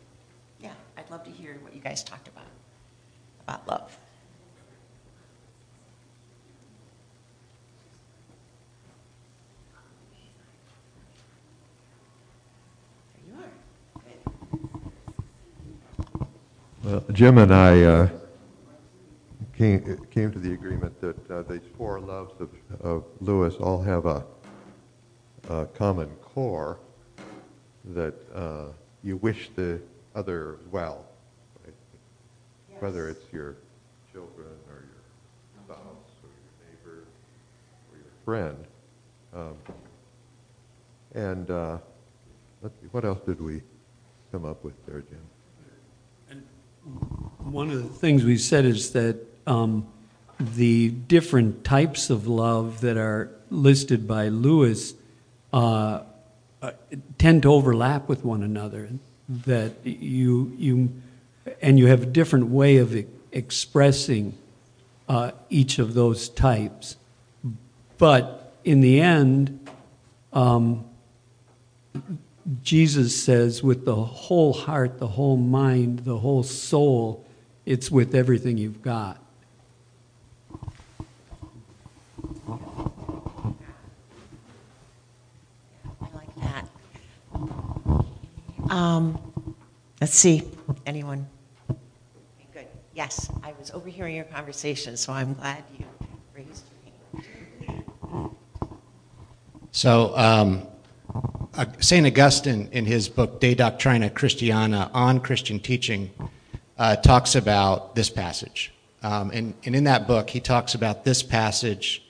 yeah, 0.60 0.70
I'd 0.96 1.10
love 1.10 1.24
to 1.24 1.30
hear 1.32 1.58
what 1.62 1.74
you 1.74 1.80
guys 1.80 2.04
talked 2.04 2.28
about, 2.28 2.44
about 3.48 3.66
love. 3.66 3.98
There 13.16 13.24
you 13.26 13.42
are. 13.42 13.50
Good. 16.14 16.28
Well, 16.84 17.04
Jim 17.10 17.38
and 17.38 17.52
I 17.52 17.82
uh, 17.82 18.08
came, 19.62 20.06
came 20.10 20.32
to 20.32 20.40
the 20.40 20.52
agreement 20.52 21.00
that 21.00 21.30
uh, 21.30 21.42
these 21.42 21.60
four 21.78 22.00
loves 22.00 22.32
of, 22.40 22.50
of 22.80 23.04
Lewis 23.20 23.54
all 23.60 23.80
have 23.80 24.06
a, 24.06 24.24
a 25.48 25.66
common 25.66 26.08
core 26.20 26.80
that 27.84 28.14
uh, 28.34 28.64
you 29.04 29.18
wish 29.18 29.50
the 29.54 29.80
other 30.16 30.58
well, 30.72 31.04
right? 31.64 31.74
whether 32.80 33.08
it's 33.08 33.32
your 33.32 33.54
children 34.12 34.48
or 34.68 34.82
your 34.82 35.64
spouse 35.64 35.78
or 36.24 36.30
your 36.42 36.54
neighbor 36.68 37.04
or 37.92 37.98
your 37.98 38.12
friend. 38.24 38.64
Um, 39.32 39.54
and 41.14 41.50
uh, 41.52 41.78
let's 42.62 42.74
see, 42.80 42.88
what 42.90 43.04
else 43.04 43.20
did 43.24 43.40
we 43.40 43.62
come 44.32 44.44
up 44.44 44.64
with 44.64 44.74
there, 44.86 45.02
Jim? 45.02 46.42
One 47.38 47.70
of 47.70 47.80
the 47.80 47.88
things 47.88 48.24
we 48.24 48.38
said 48.38 48.64
is 48.64 48.90
that 48.92 49.31
the 50.38 50.90
different 50.90 51.64
types 51.64 52.10
of 52.10 52.26
love 52.26 52.80
that 52.80 52.96
are 52.96 53.30
listed 53.50 54.08
by 54.08 54.28
Lewis 54.28 54.94
uh, 55.52 56.02
uh, 56.62 56.72
tend 57.18 57.42
to 57.42 57.52
overlap 57.52 58.08
with 58.08 58.24
one 58.24 58.42
another. 58.42 58.88
That 59.28 59.72
you 59.84 60.54
you 60.58 60.92
and 61.60 61.78
you 61.78 61.86
have 61.86 62.02
a 62.02 62.06
different 62.06 62.48
way 62.48 62.76
of 62.76 62.94
e- 62.94 63.06
expressing 63.30 64.36
uh, 65.08 65.32
each 65.48 65.78
of 65.78 65.94
those 65.94 66.28
types. 66.28 66.96
But 67.98 68.52
in 68.64 68.80
the 68.80 69.00
end, 69.00 69.68
um, 70.32 70.84
Jesus 72.62 73.22
says, 73.22 73.62
with 73.62 73.84
the 73.84 73.94
whole 73.94 74.52
heart, 74.52 74.98
the 74.98 75.06
whole 75.06 75.36
mind, 75.36 76.00
the 76.00 76.18
whole 76.18 76.42
soul, 76.42 77.24
it's 77.64 77.90
with 77.90 78.14
everything 78.14 78.58
you've 78.58 78.82
got. 78.82 79.18
I 82.48 82.58
like 86.14 86.34
that. 86.40 86.66
Um, 88.72 89.18
let's 90.00 90.14
see, 90.14 90.44
anyone? 90.86 91.28
Good, 92.54 92.66
yes, 92.94 93.30
I 93.42 93.52
was 93.60 93.70
overhearing 93.70 94.16
your 94.16 94.24
conversation, 94.24 94.96
so 94.96 95.12
I'm 95.12 95.34
glad 95.34 95.62
you 95.78 95.84
raised 96.34 96.64
your 97.12 97.22
hand. 97.68 98.30
So, 99.72 100.16
um, 100.16 100.66
uh, 101.52 101.66
St. 101.80 102.06
Augustine, 102.06 102.70
in 102.72 102.86
his 102.86 103.10
book 103.10 103.42
De 103.42 103.54
Doctrina 103.54 104.08
Christiana 104.08 104.90
on 104.94 105.20
Christian 105.20 105.60
teaching, 105.60 106.10
uh, 106.78 106.96
talks 106.96 107.34
about 107.34 107.94
this 107.94 108.08
passage. 108.08 108.72
Um, 109.02 109.30
and, 109.34 109.52
and 109.66 109.76
in 109.76 109.84
that 109.84 110.06
book, 110.06 110.30
he 110.30 110.40
talks 110.40 110.74
about 110.74 111.04
this 111.04 111.22
passage 111.22 112.02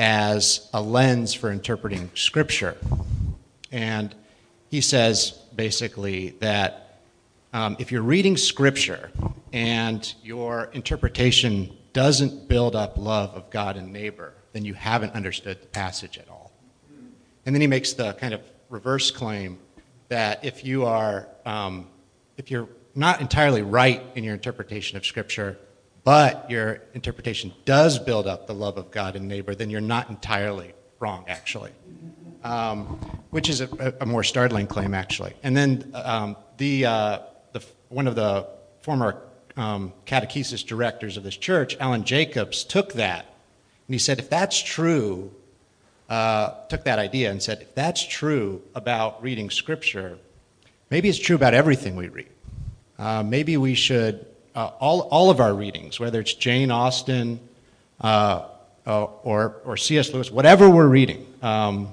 as 0.00 0.68
a 0.74 0.82
lens 0.82 1.34
for 1.34 1.52
interpreting 1.52 2.10
Scripture. 2.16 2.76
And 3.70 4.12
he 4.70 4.80
says 4.80 5.32
basically 5.54 6.30
that 6.40 7.00
um, 7.52 7.76
if 7.80 7.90
you're 7.90 8.02
reading 8.02 8.36
Scripture 8.36 9.10
and 9.52 10.14
your 10.22 10.70
interpretation 10.72 11.76
doesn't 11.92 12.48
build 12.48 12.76
up 12.76 12.96
love 12.96 13.34
of 13.34 13.50
God 13.50 13.76
and 13.76 13.92
neighbor, 13.92 14.32
then 14.52 14.64
you 14.64 14.74
haven't 14.74 15.12
understood 15.12 15.60
the 15.60 15.66
passage 15.66 16.18
at 16.18 16.28
all. 16.28 16.52
And 17.44 17.54
then 17.54 17.60
he 17.60 17.66
makes 17.66 17.94
the 17.94 18.12
kind 18.14 18.32
of 18.32 18.40
reverse 18.68 19.10
claim 19.10 19.58
that 20.08 20.44
if 20.44 20.64
you 20.64 20.86
are, 20.86 21.26
um, 21.44 21.88
if 22.36 22.50
you're 22.50 22.68
not 22.94 23.20
entirely 23.20 23.62
right 23.62 24.02
in 24.14 24.22
your 24.22 24.34
interpretation 24.34 24.96
of 24.96 25.04
Scripture, 25.04 25.58
but 26.04 26.48
your 26.48 26.82
interpretation 26.94 27.52
does 27.64 27.98
build 27.98 28.28
up 28.28 28.46
the 28.46 28.54
love 28.54 28.78
of 28.78 28.92
God 28.92 29.16
and 29.16 29.26
neighbor, 29.26 29.56
then 29.56 29.68
you're 29.68 29.80
not 29.80 30.08
entirely 30.08 30.72
wrong, 31.00 31.24
actually. 31.28 31.72
Um, 32.44 33.19
which 33.30 33.48
is 33.48 33.60
a, 33.60 33.94
a, 34.00 34.06
more 34.06 34.22
startling 34.22 34.66
claim, 34.66 34.94
actually. 34.94 35.32
And 35.42 35.56
then 35.56 35.90
um, 35.94 36.36
the, 36.56 36.86
uh, 36.86 37.18
the, 37.52 37.64
one 37.88 38.06
of 38.06 38.14
the 38.14 38.46
former 38.82 39.22
um, 39.56 39.92
catechesis 40.06 40.66
directors 40.66 41.16
of 41.16 41.22
this 41.22 41.36
church, 41.36 41.76
Alan 41.78 42.04
Jacobs, 42.04 42.64
took 42.64 42.92
that 42.94 43.26
and 43.90 43.94
he 43.96 43.98
said, 43.98 44.20
if 44.20 44.30
that's 44.30 44.62
true, 44.62 45.32
uh, 46.08 46.54
took 46.68 46.84
that 46.84 47.00
idea 47.00 47.28
and 47.28 47.42
said, 47.42 47.62
if 47.62 47.74
that's 47.74 48.06
true 48.06 48.62
about 48.72 49.20
reading 49.20 49.50
Scripture, 49.50 50.16
maybe 50.90 51.08
it's 51.08 51.18
true 51.18 51.34
about 51.34 51.54
everything 51.54 51.96
we 51.96 52.06
read. 52.06 52.28
Uh, 53.00 53.24
maybe 53.24 53.56
we 53.56 53.74
should, 53.74 54.24
uh, 54.54 54.70
all, 54.78 55.00
all 55.10 55.28
of 55.28 55.40
our 55.40 55.52
readings, 55.52 55.98
whether 55.98 56.20
it's 56.20 56.34
Jane 56.34 56.70
Austen 56.70 57.40
uh, 58.00 58.44
uh, 58.86 59.06
or, 59.24 59.56
or 59.64 59.76
C.S. 59.76 60.14
Lewis, 60.14 60.30
whatever 60.30 60.70
we're 60.70 60.86
reading, 60.86 61.26
um, 61.42 61.92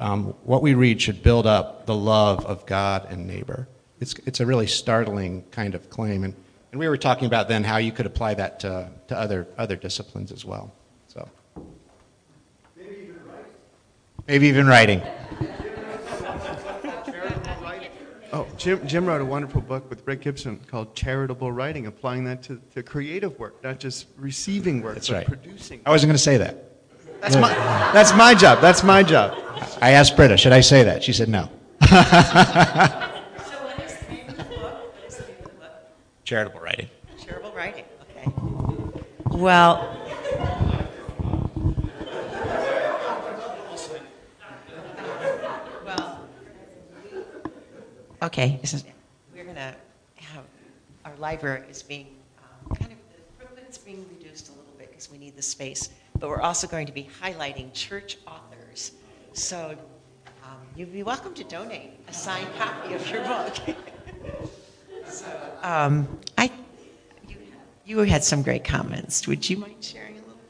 um, 0.00 0.34
what 0.44 0.62
we 0.62 0.74
read 0.74 1.00
should 1.00 1.22
build 1.22 1.46
up 1.46 1.86
the 1.86 1.94
love 1.94 2.44
of 2.46 2.66
God 2.66 3.06
and 3.10 3.26
neighbor. 3.26 3.68
It's, 4.00 4.14
it's 4.26 4.40
a 4.40 4.46
really 4.46 4.66
startling 4.66 5.44
kind 5.50 5.74
of 5.74 5.88
claim. 5.88 6.24
And, 6.24 6.34
and 6.72 6.78
we 6.80 6.88
were 6.88 6.96
talking 6.98 7.26
about 7.26 7.48
then 7.48 7.64
how 7.64 7.76
you 7.76 7.92
could 7.92 8.06
apply 8.06 8.34
that 8.34 8.60
to, 8.60 8.90
to 9.08 9.18
other, 9.18 9.46
other 9.56 9.76
disciplines 9.76 10.32
as 10.32 10.44
well. 10.44 10.72
So. 11.08 11.28
Maybe 12.76 12.96
even 12.96 13.16
writing. 13.26 13.52
Maybe 14.26 14.48
even 14.48 14.66
writing. 14.66 15.02
Oh, 18.34 18.48
Jim, 18.56 18.84
Jim 18.84 19.06
wrote 19.06 19.20
a 19.20 19.24
wonderful 19.24 19.60
book 19.60 19.88
with 19.88 20.04
Rick 20.08 20.22
Gibson 20.22 20.58
called 20.66 20.96
Charitable 20.96 21.52
Writing, 21.52 21.86
applying 21.86 22.24
that 22.24 22.42
to, 22.42 22.60
to 22.74 22.82
creative 22.82 23.38
work, 23.38 23.62
not 23.62 23.78
just 23.78 24.08
receiving 24.16 24.82
work, 24.82 24.94
That's 24.94 25.08
but 25.08 25.14
right. 25.18 25.26
producing. 25.28 25.80
I 25.86 25.90
wasn't 25.90 26.08
going 26.08 26.16
to 26.16 26.22
say 26.22 26.38
that. 26.38 26.73
That's 27.20 27.36
my, 27.36 27.52
that's 27.92 28.14
my 28.14 28.34
job. 28.34 28.60
That's 28.60 28.82
my 28.82 29.02
job. 29.02 29.38
I 29.80 29.90
asked 29.92 30.16
Britta, 30.16 30.36
should 30.36 30.52
I 30.52 30.60
say 30.60 30.82
that? 30.84 31.02
She 31.02 31.12
said 31.12 31.28
no. 31.28 31.48
So 31.80 31.88
what 31.88 33.80
is 33.84 33.96
the 33.96 34.12
name 34.12 34.28
of 34.28 34.36
the 34.36 34.44
book? 34.44 34.60
What 34.60 35.04
is 35.06 35.16
the 35.16 35.22
name 35.22 35.36
of 35.38 35.44
the 35.44 35.50
book? 35.50 35.72
Charitable 36.24 36.60
writing. 36.60 36.88
Charitable 37.18 37.52
writing, 37.54 37.84
okay. 38.02 38.30
Well. 39.26 39.98
Well. 45.84 46.10
Okay, 48.22 48.58
this 48.62 48.72
is, 48.72 48.84
we're 49.34 49.44
gonna 49.44 49.74
have, 50.16 50.44
our 51.04 51.14
library 51.18 51.64
is 51.68 51.82
being, 51.82 52.16
um, 52.38 52.74
kind 52.76 52.92
of, 52.92 52.98
the 53.10 53.44
equipment's 53.44 53.76
being 53.76 54.06
reduced 54.16 54.48
a 54.48 54.52
little 54.52 54.72
bit 54.78 54.88
because 54.88 55.10
we 55.10 55.18
need 55.18 55.36
the 55.36 55.42
space, 55.42 55.90
but 56.24 56.30
we're 56.30 56.40
also 56.40 56.66
going 56.66 56.86
to 56.86 56.92
be 56.92 57.06
highlighting 57.20 57.70
church 57.74 58.16
authors. 58.26 58.92
So, 59.34 59.76
um, 60.42 60.56
you'd 60.74 60.90
be 60.90 61.02
welcome 61.02 61.34
to 61.34 61.44
donate 61.44 61.90
a 62.08 62.14
signed 62.14 62.48
copy 62.56 62.94
of 62.94 63.10
your 63.10 63.22
book. 63.24 63.54
Um, 65.62 66.08
I, 66.38 66.50
you, 67.28 67.36
you 67.84 67.98
had 68.00 68.24
some 68.24 68.42
great 68.42 68.64
comments. 68.64 69.28
Would 69.28 69.48
you 69.48 69.58
mind 69.58 69.84
sharing 69.84 70.18
a 70.18 70.22
little 70.22 70.40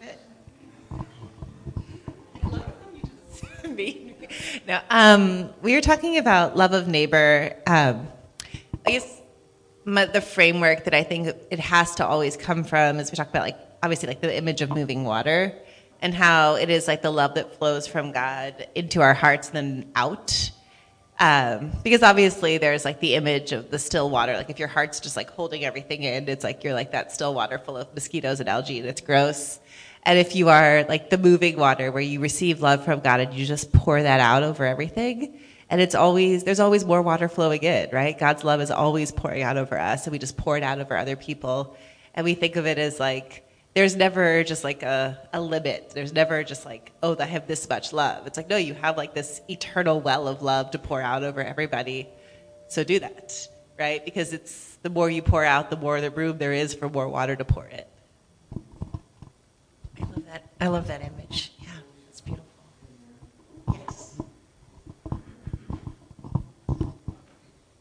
bit? 3.64 3.70
Me? 3.76 4.14
No, 4.66 4.80
um, 4.90 5.50
we 5.60 5.74
were 5.74 5.80
talking 5.80 6.18
about 6.18 6.56
love 6.56 6.72
of 6.72 6.86
neighbor. 6.86 7.56
Um, 7.66 8.06
I 8.86 8.92
guess 8.92 9.20
my, 9.84 10.06
the 10.06 10.20
framework 10.20 10.84
that 10.84 10.94
I 10.94 11.02
think 11.02 11.36
it 11.50 11.58
has 11.58 11.96
to 11.96 12.06
always 12.06 12.36
come 12.36 12.62
from 12.62 13.00
is 13.00 13.10
we 13.10 13.16
talk 13.16 13.28
about 13.28 13.42
like 13.42 13.73
obviously 13.84 14.08
like 14.08 14.22
the 14.22 14.34
image 14.34 14.62
of 14.62 14.70
moving 14.70 15.04
water 15.04 15.54
and 16.00 16.14
how 16.14 16.54
it 16.54 16.70
is 16.70 16.88
like 16.88 17.02
the 17.02 17.10
love 17.10 17.34
that 17.34 17.58
flows 17.58 17.86
from 17.86 18.12
God 18.12 18.66
into 18.74 19.02
our 19.02 19.12
hearts 19.12 19.48
and 19.48 19.56
then 19.56 19.92
out. 19.94 20.50
Um, 21.20 21.70
because 21.84 22.02
obviously 22.02 22.56
there's 22.58 22.84
like 22.84 23.00
the 23.00 23.14
image 23.14 23.52
of 23.52 23.70
the 23.70 23.78
still 23.78 24.08
water. 24.08 24.32
Like 24.32 24.48
if 24.48 24.58
your 24.58 24.68
heart's 24.68 25.00
just 25.00 25.16
like 25.16 25.30
holding 25.30 25.64
everything 25.64 26.02
in, 26.02 26.28
it's 26.30 26.42
like 26.42 26.64
you're 26.64 26.72
like 26.72 26.92
that 26.92 27.12
still 27.12 27.34
water 27.34 27.58
full 27.58 27.76
of 27.76 27.92
mosquitoes 27.94 28.40
and 28.40 28.48
algae 28.48 28.78
and 28.78 28.88
it's 28.88 29.02
gross. 29.02 29.60
And 30.02 30.18
if 30.18 30.34
you 30.34 30.48
are 30.48 30.84
like 30.84 31.10
the 31.10 31.18
moving 31.18 31.56
water 31.56 31.92
where 31.92 32.02
you 32.02 32.20
receive 32.20 32.62
love 32.62 32.84
from 32.86 33.00
God 33.00 33.20
and 33.20 33.34
you 33.34 33.44
just 33.44 33.70
pour 33.70 34.02
that 34.02 34.20
out 34.20 34.42
over 34.42 34.64
everything, 34.64 35.38
and 35.70 35.80
it's 35.80 35.94
always, 35.94 36.44
there's 36.44 36.60
always 36.60 36.84
more 36.84 37.02
water 37.02 37.28
flowing 37.28 37.62
in, 37.62 37.90
right? 37.92 38.18
God's 38.18 38.44
love 38.44 38.60
is 38.60 38.70
always 38.70 39.12
pouring 39.12 39.42
out 39.42 39.56
over 39.56 39.78
us 39.78 40.06
and 40.06 40.12
we 40.12 40.18
just 40.18 40.36
pour 40.36 40.56
it 40.56 40.62
out 40.62 40.78
over 40.78 40.96
other 40.96 41.16
people. 41.16 41.76
And 42.14 42.24
we 42.24 42.34
think 42.34 42.56
of 42.56 42.66
it 42.66 42.78
as 42.78 43.00
like 43.00 43.43
there's 43.74 43.96
never 43.96 44.44
just 44.44 44.62
like 44.62 44.82
a, 44.84 45.18
a 45.32 45.40
limit. 45.40 45.90
There's 45.90 46.12
never 46.12 46.44
just 46.44 46.64
like, 46.64 46.92
oh, 47.02 47.16
I 47.18 47.24
have 47.24 47.48
this 47.48 47.68
much 47.68 47.92
love. 47.92 48.26
It's 48.26 48.36
like, 48.36 48.48
no, 48.48 48.56
you 48.56 48.74
have 48.74 48.96
like 48.96 49.14
this 49.14 49.40
eternal 49.50 50.00
well 50.00 50.28
of 50.28 50.42
love 50.42 50.70
to 50.72 50.78
pour 50.78 51.02
out 51.02 51.24
over 51.24 51.42
everybody. 51.42 52.08
So 52.68 52.84
do 52.84 53.00
that, 53.00 53.36
right? 53.78 54.04
Because 54.04 54.32
it's 54.32 54.76
the 54.82 54.90
more 54.90 55.10
you 55.10 55.22
pour 55.22 55.44
out, 55.44 55.70
the 55.70 55.76
more 55.76 56.00
the 56.00 56.12
room 56.12 56.38
there 56.38 56.52
is 56.52 56.72
for 56.72 56.88
more 56.88 57.08
water 57.08 57.34
to 57.34 57.44
pour 57.44 57.66
it. 57.66 57.88
I 60.00 60.04
love 60.04 60.26
that. 60.26 60.44
I 60.60 60.66
love 60.68 60.86
that 60.86 61.00
image. 61.00 61.52
Yeah, 61.58 61.68
it's 62.08 62.20
beautiful. 62.20 62.46
Yes. 63.72 64.20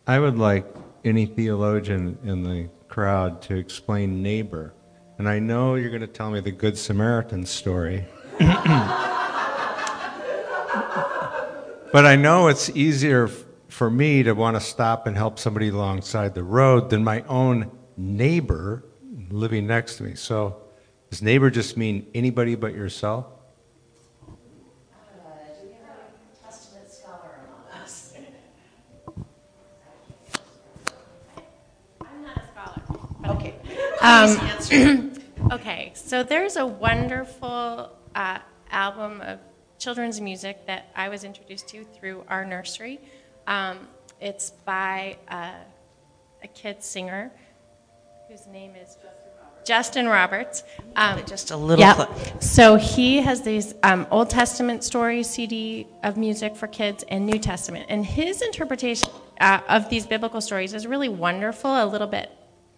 I 0.07 0.17
would 0.17 0.39
like 0.39 0.65
any 1.05 1.27
theologian 1.27 2.17
in 2.23 2.43
the 2.43 2.69
crowd 2.87 3.43
to 3.43 3.55
explain 3.55 4.23
neighbor. 4.23 4.73
And 5.17 5.29
I 5.29 5.39
know 5.39 5.75
you're 5.75 5.89
going 5.89 6.01
to 6.01 6.07
tell 6.07 6.31
me 6.31 6.39
the 6.39 6.51
Good 6.51 6.77
Samaritan 6.77 7.45
story. 7.45 8.05
but 8.39 8.49
I 12.05 12.15
know 12.15 12.47
it's 12.47 12.69
easier 12.71 13.29
for 13.67 13.89
me 13.89 14.23
to 14.23 14.33
want 14.33 14.55
to 14.55 14.61
stop 14.61 15.05
and 15.05 15.15
help 15.15 15.37
somebody 15.37 15.69
alongside 15.69 16.33
the 16.33 16.43
road 16.43 16.89
than 16.89 17.03
my 17.03 17.21
own 17.27 17.71
neighbor 17.95 18.85
living 19.29 19.67
next 19.67 19.97
to 19.97 20.03
me. 20.03 20.15
So, 20.15 20.61
does 21.09 21.21
neighbor 21.21 21.51
just 21.51 21.77
mean 21.77 22.07
anybody 22.15 22.55
but 22.55 22.73
yourself? 22.73 23.27
Um, 34.03 35.11
okay, 35.53 35.93
so 35.95 36.23
there's 36.23 36.57
a 36.57 36.65
wonderful 36.65 37.89
uh, 38.13 38.39
album 38.69 39.21
of 39.21 39.39
children's 39.79 40.19
music 40.19 40.67
that 40.67 40.91
I 40.93 41.07
was 41.07 41.23
introduced 41.23 41.69
to 41.69 41.85
through 41.85 42.25
our 42.27 42.43
nursery. 42.43 42.99
Um, 43.47 43.87
it's 44.19 44.51
by 44.65 45.17
uh, 45.29 45.53
a 46.43 46.47
kid 46.49 46.83
singer 46.83 47.31
whose 48.27 48.45
name 48.47 48.75
is 48.75 48.97
Justin 49.65 50.07
Roberts. 50.07 50.63
Um, 50.97 51.23
Just 51.25 51.51
a 51.51 51.55
little 51.55 51.79
yeah. 51.79 51.93
clo- 51.93 52.39
So 52.41 52.75
he 52.75 53.21
has 53.21 53.41
these 53.41 53.73
um, 53.83 54.05
Old 54.11 54.29
Testament 54.29 54.83
stories 54.83 55.29
CD 55.29 55.87
of 56.03 56.17
music 56.17 56.57
for 56.57 56.67
kids 56.67 57.05
and 57.07 57.25
New 57.25 57.39
Testament, 57.39 57.85
and 57.87 58.05
his 58.05 58.41
interpretation 58.41 59.09
uh, 59.39 59.61
of 59.69 59.89
these 59.89 60.05
biblical 60.05 60.41
stories 60.41 60.73
is 60.73 60.85
really 60.85 61.09
wonderful. 61.09 61.71
A 61.71 61.85
little 61.85 62.07
bit 62.07 62.29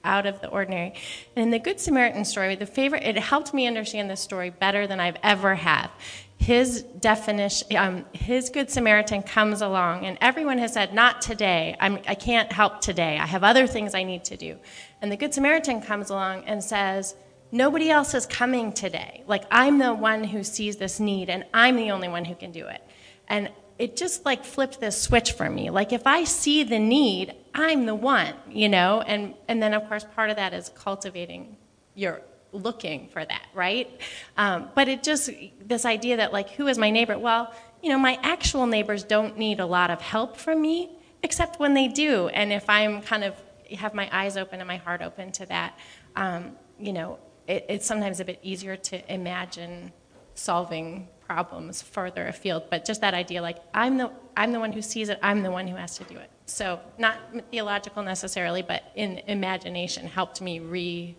out 0.05 0.25
of 0.25 0.39
the 0.39 0.47
ordinary. 0.47 0.93
And 1.35 1.43
in 1.43 1.51
the 1.51 1.59
Good 1.59 1.79
Samaritan 1.79 2.23
story, 2.23 2.55
the 2.55 2.65
favorite, 2.65 3.03
it 3.03 3.17
helped 3.17 3.53
me 3.53 3.67
understand 3.67 4.09
this 4.09 4.21
story 4.21 4.49
better 4.49 4.87
than 4.87 4.99
I've 4.99 5.17
ever 5.23 5.55
have. 5.55 5.91
His 6.37 6.83
definition, 6.83 7.75
um, 7.75 8.05
his 8.13 8.49
Good 8.49 8.69
Samaritan 8.69 9.23
comes 9.23 9.61
along, 9.61 10.05
and 10.05 10.17
everyone 10.21 10.57
has 10.59 10.73
said, 10.73 10.93
Not 10.93 11.21
today. 11.21 11.75
I'm, 11.79 11.99
I 12.07 12.15
can't 12.15 12.51
help 12.51 12.81
today. 12.81 13.17
I 13.17 13.25
have 13.25 13.43
other 13.43 13.67
things 13.67 13.95
I 13.95 14.03
need 14.03 14.23
to 14.25 14.37
do. 14.37 14.57
And 15.01 15.11
the 15.11 15.17
Good 15.17 15.33
Samaritan 15.33 15.81
comes 15.81 16.09
along 16.09 16.43
and 16.45 16.63
says, 16.63 17.15
Nobody 17.51 17.89
else 17.89 18.13
is 18.13 18.25
coming 18.25 18.73
today. 18.73 19.23
Like, 19.27 19.45
I'm 19.49 19.77
the 19.77 19.93
one 19.93 20.23
who 20.23 20.43
sees 20.43 20.77
this 20.77 20.99
need, 20.99 21.29
and 21.29 21.45
I'm 21.53 21.77
the 21.77 21.91
only 21.91 22.09
one 22.09 22.25
who 22.25 22.35
can 22.35 22.51
do 22.51 22.67
it. 22.67 22.81
And 23.27 23.49
it 23.77 23.97
just 23.97 24.25
like 24.25 24.45
flipped 24.45 24.79
this 24.79 25.01
switch 25.01 25.33
for 25.33 25.49
me. 25.49 25.69
Like 25.69 25.91
if 25.91 26.07
I 26.07 26.23
see 26.23 26.63
the 26.63 26.79
need, 26.79 27.33
I'm 27.55 27.85
the 27.85 27.95
one, 27.95 28.33
you 28.49 28.69
know? 28.69 29.01
And 29.01 29.33
and 29.47 29.63
then 29.63 29.73
of 29.73 29.87
course 29.87 30.05
part 30.15 30.29
of 30.29 30.35
that 30.35 30.53
is 30.53 30.69
cultivating 30.75 31.57
your 31.95 32.21
looking 32.51 33.07
for 33.07 33.23
that, 33.25 33.47
right? 33.53 33.89
Um, 34.37 34.69
but 34.75 34.87
it 34.87 35.01
just 35.01 35.29
this 35.61 35.85
idea 35.85 36.17
that 36.17 36.33
like 36.33 36.49
who 36.51 36.67
is 36.67 36.77
my 36.77 36.91
neighbor? 36.91 37.17
Well, 37.17 37.53
you 37.81 37.89
know, 37.89 37.97
my 37.97 38.19
actual 38.21 38.67
neighbors 38.67 39.03
don't 39.03 39.37
need 39.37 39.59
a 39.59 39.65
lot 39.65 39.89
of 39.89 40.01
help 40.01 40.37
from 40.37 40.61
me, 40.61 40.97
except 41.23 41.59
when 41.59 41.73
they 41.73 41.87
do. 41.87 42.27
And 42.27 42.51
if 42.51 42.69
I'm 42.69 43.01
kind 43.01 43.23
of 43.23 43.35
have 43.77 43.93
my 43.93 44.09
eyes 44.11 44.37
open 44.37 44.59
and 44.59 44.67
my 44.67 44.77
heart 44.77 45.01
open 45.01 45.31
to 45.33 45.45
that, 45.47 45.77
um, 46.15 46.51
you 46.79 46.93
know, 46.93 47.19
it, 47.47 47.65
it's 47.69 47.85
sometimes 47.85 48.19
a 48.19 48.25
bit 48.25 48.39
easier 48.43 48.75
to 48.75 49.13
imagine 49.13 49.91
solving 50.33 51.07
problems 51.25 51.81
further 51.81 52.27
afield 52.27 52.69
but 52.69 52.85
just 52.85 53.01
that 53.01 53.13
idea 53.15 53.41
like 53.41 53.57
i'm 53.73 53.97
the 53.97 54.11
i'm 54.37 54.51
the 54.51 54.59
one 54.59 54.71
who 54.71 54.81
sees 54.81 55.09
it 55.09 55.17
i'm 55.23 55.41
the 55.41 55.49
one 55.49 55.65
who 55.67 55.75
has 55.75 55.97
to 55.97 56.03
do 56.03 56.15
it 56.17 56.29
so 56.45 56.79
not 56.97 57.17
theological 57.51 58.03
necessarily 58.03 58.61
but 58.61 58.91
in 58.95 59.19
imagination 59.27 60.07
helped 60.07 60.41
me 60.41 60.59
re 60.59 61.15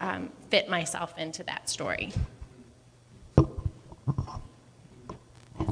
um, 0.00 0.30
fit 0.50 0.68
myself 0.68 1.16
into 1.18 1.42
that 1.44 1.68
story 1.68 2.12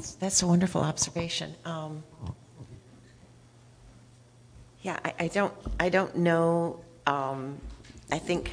That's, 0.03 0.15
that's 0.15 0.43
a 0.43 0.47
wonderful 0.49 0.81
observation. 0.81 1.55
Um, 1.65 2.03
yeah, 4.81 4.99
I, 5.05 5.15
I 5.21 5.29
don't, 5.29 5.55
I 5.79 5.89
don't 5.89 6.17
know. 6.17 6.81
Um, 7.07 7.57
I 8.11 8.19
think 8.19 8.51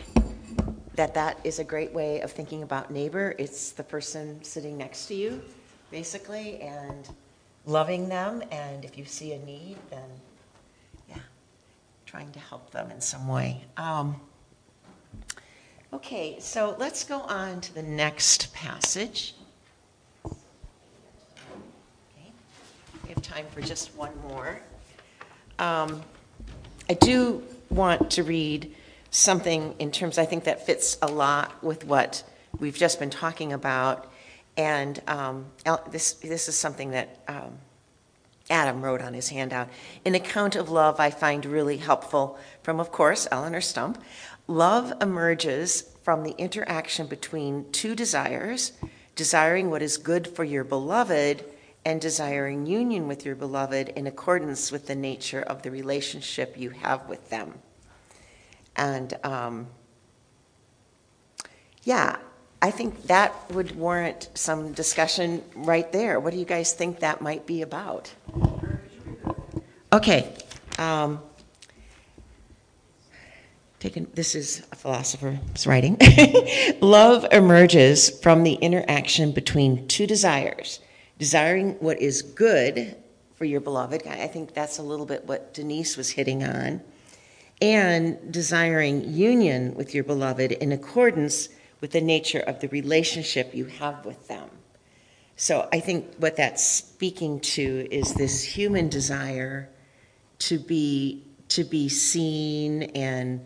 that 0.96 1.14
that 1.16 1.40
is 1.44 1.58
a 1.58 1.64
great 1.64 1.92
way 1.92 2.22
of 2.22 2.32
thinking 2.32 2.62
about 2.62 2.92
neighbor. 2.92 3.34
It's 3.40 3.72
the 3.72 3.84
person 3.84 4.44
sitting 4.44 4.78
next 4.78 5.08
to 5.08 5.16
you, 5.16 5.42
basically, 5.90 6.60
and 6.62 7.10
loving 7.70 8.10
them. 8.10 8.44
And 8.52 8.84
if 8.84 8.98
you 8.98 9.06
see 9.06 9.34
a 9.34 9.40
need, 9.40 9.78
then 9.90 10.10
yeah, 11.08 11.16
trying 12.06 12.32
to 12.32 12.40
help 12.40 12.72
them 12.72 12.92
in 12.92 13.00
some 13.00 13.28
way. 13.28 13.64
Um, 13.78 14.20
okay, 15.94 16.38
so 16.40 16.76
let's 16.80 17.04
go 17.04 17.22
on 17.22 17.62
to 17.62 17.74
the 17.74 17.84
next 17.84 18.54
passage. 18.54 19.36
Okay, 20.26 20.36
we 23.04 23.10
have 23.10 23.22
time 23.22 23.46
for 23.52 23.62
just 23.62 23.96
one 23.96 24.14
more. 24.28 24.60
Um, 25.60 26.02
I 26.90 26.94
do 26.94 27.44
want 27.70 28.12
to 28.12 28.24
read 28.24 28.76
something 29.12 29.76
in 29.80 29.92
terms, 29.92 30.18
I 30.18 30.26
think 30.26 30.46
that 30.46 30.66
fits 30.66 30.98
a 31.02 31.08
lot 31.08 31.64
with 31.64 31.86
what 31.86 32.24
we've 32.60 32.78
just 32.78 33.00
been 33.00 33.10
talking 33.10 33.54
about. 33.54 34.09
And 34.60 35.02
um, 35.08 35.46
this, 35.90 36.12
this 36.16 36.50
is 36.50 36.56
something 36.58 36.92
that 36.92 37.18
um, 37.30 37.54
Adam 38.50 38.82
wrote 38.82 39.02
on 39.02 39.14
his 39.14 39.30
handout. 39.30 39.70
An 40.06 40.16
account 40.16 40.58
of 40.58 40.70
love 40.70 41.00
I 41.00 41.12
find 41.12 41.46
really 41.46 41.78
helpful 41.78 42.38
from, 42.62 42.82
of 42.82 42.92
course, 42.92 43.26
Eleonore 43.32 43.62
Stump. 43.62 44.04
Love 44.48 44.92
emerges 45.02 45.96
from 46.04 46.24
the 46.24 46.32
interaction 46.32 47.08
between 47.08 47.72
two 47.72 47.96
desires 47.96 48.74
desiring 49.16 49.70
what 49.70 49.82
is 49.82 49.96
good 49.96 50.28
for 50.28 50.44
your 50.44 50.66
beloved 50.66 51.46
and 51.86 52.02
desiring 52.02 52.66
union 52.66 53.08
with 53.08 53.26
your 53.26 53.36
beloved 53.36 53.88
in 53.96 54.08
accordance 54.08 54.74
with 54.74 54.88
the 54.88 54.96
nature 54.96 55.42
of 55.42 55.62
the 55.62 55.72
relationship 55.72 56.58
you 56.58 56.72
have 56.72 57.08
with 57.08 57.30
them. 57.30 57.54
And 58.76 59.18
um, 59.24 59.68
yeah, 61.84 62.18
I 62.62 62.72
think 62.72 63.04
that 63.04 63.34
would 63.52 63.76
warrant 63.76 64.30
some 64.34 64.74
discussion 64.74 65.44
right 65.56 65.90
there. 65.92 66.20
What 66.20 66.34
do 66.34 66.40
you 66.40 66.46
guys 66.46 66.74
think 66.74 67.00
that 67.00 67.22
might 67.22 67.46
be 67.46 67.62
about? 67.62 68.14
Okay. 69.94 70.36
Um, 70.78 71.22
taken, 73.80 74.08
this 74.14 74.36
is 74.36 74.62
a 74.72 74.76
philosopher's 74.76 75.66
writing. 75.66 75.98
Love 76.82 77.26
emerges 77.32 78.10
from 78.20 78.44
the 78.44 78.54
interaction 78.56 79.32
between 79.32 79.88
two 79.88 80.06
desires 80.06 80.80
desiring 81.18 81.72
what 81.80 82.02
is 82.02 82.22
good 82.22 82.96
for 83.36 83.46
your 83.46 83.60
beloved. 83.62 84.06
I 84.08 84.28
think 84.28 84.54
that's 84.54 84.80
a 84.80 84.84
little 84.84 85.06
bit 85.06 85.26
what 85.26 85.54
Denise 85.54 85.98
was 85.98 86.10
hitting 86.10 86.44
on. 86.44 86.82
And 87.62 88.32
desiring 88.32 89.14
union 89.14 89.76
with 89.76 89.94
your 89.94 90.06
beloved 90.06 90.54
in 90.54 90.72
accordance 90.72 91.50
with 91.82 91.92
the 91.92 92.02
nature 92.02 92.40
of 92.40 92.60
the 92.60 92.68
relationship 92.70 93.54
you 93.54 93.66
have 93.66 94.06
with 94.06 94.28
them. 94.28 94.50
So 95.36 95.70
I 95.72 95.80
think 95.80 96.16
what 96.18 96.36
that's 96.36 96.64
speaking 96.66 97.40
to 97.56 97.88
is 97.90 98.14
this 98.14 98.44
human 98.44 98.90
desire 98.90 99.70
to 100.40 100.60
be 100.60 101.24
to 101.50 101.64
be 101.64 101.90
seen 101.90 102.84
and 102.84 103.46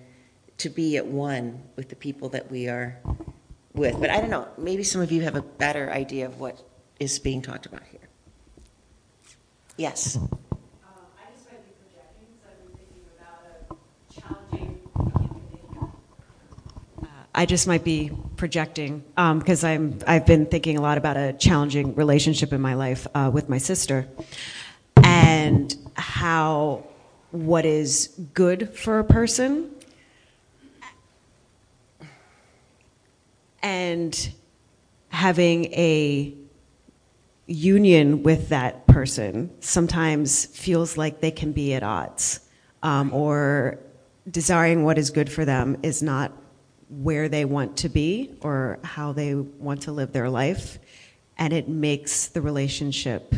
to 0.57 0.69
be 0.69 0.97
at 0.97 1.05
one 1.05 1.61
with 1.75 1.89
the 1.89 1.95
people 1.95 2.29
that 2.29 2.51
we 2.51 2.67
are 2.67 2.97
with. 3.73 3.99
But 3.99 4.09
I 4.09 4.19
don't 4.19 4.29
know, 4.29 4.47
maybe 4.57 4.83
some 4.83 5.01
of 5.01 5.11
you 5.11 5.21
have 5.21 5.35
a 5.35 5.41
better 5.41 5.89
idea 5.91 6.25
of 6.25 6.39
what 6.39 6.61
is 6.99 7.19
being 7.19 7.41
talked 7.41 7.65
about 7.65 7.83
here. 7.91 8.09
Yes. 9.77 10.17
I 17.35 17.45
just 17.45 17.67
might 17.67 17.83
be 17.83 18.11
projecting 18.35 19.03
because 19.15 19.63
I'm 19.63 19.99
I've 20.05 20.25
been 20.25 20.45
thinking 20.45 20.77
a 20.77 20.81
lot 20.81 20.97
about 20.97 21.17
a 21.17 21.33
challenging 21.33 21.95
relationship 21.95 22.53
in 22.53 22.61
my 22.61 22.75
life 22.75 23.07
uh, 23.15 23.31
with 23.33 23.49
my 23.49 23.57
sister, 23.57 24.07
and 25.03 25.75
how 25.95 26.85
what 27.31 27.65
is 27.65 28.09
good 28.35 28.75
for 28.77 28.99
a 28.99 29.03
person 29.03 29.71
and 33.63 34.31
having 35.09 35.65
a 35.73 36.33
union 37.47 38.21
with 38.21 38.49
that 38.49 38.85
person 38.85 39.49
sometimes 39.61 40.45
feels 40.45 40.97
like 40.97 41.21
they 41.21 41.31
can 41.31 41.51
be 41.51 41.73
at 41.73 41.81
odds 41.81 42.41
um, 42.83 43.11
or 43.13 43.79
desiring 44.29 44.83
what 44.83 44.97
is 44.97 45.09
good 45.09 45.31
for 45.31 45.43
them 45.45 45.77
is 45.81 46.03
not 46.03 46.31
where 47.01 47.29
they 47.29 47.45
want 47.45 47.77
to 47.77 47.89
be 47.89 48.35
or 48.41 48.79
how 48.83 49.13
they 49.13 49.33
want 49.35 49.83
to 49.83 49.91
live 49.91 50.11
their 50.11 50.29
life 50.29 50.79
and 51.37 51.53
it 51.53 51.67
makes 51.67 52.27
the 52.27 52.41
relationship 52.41 53.33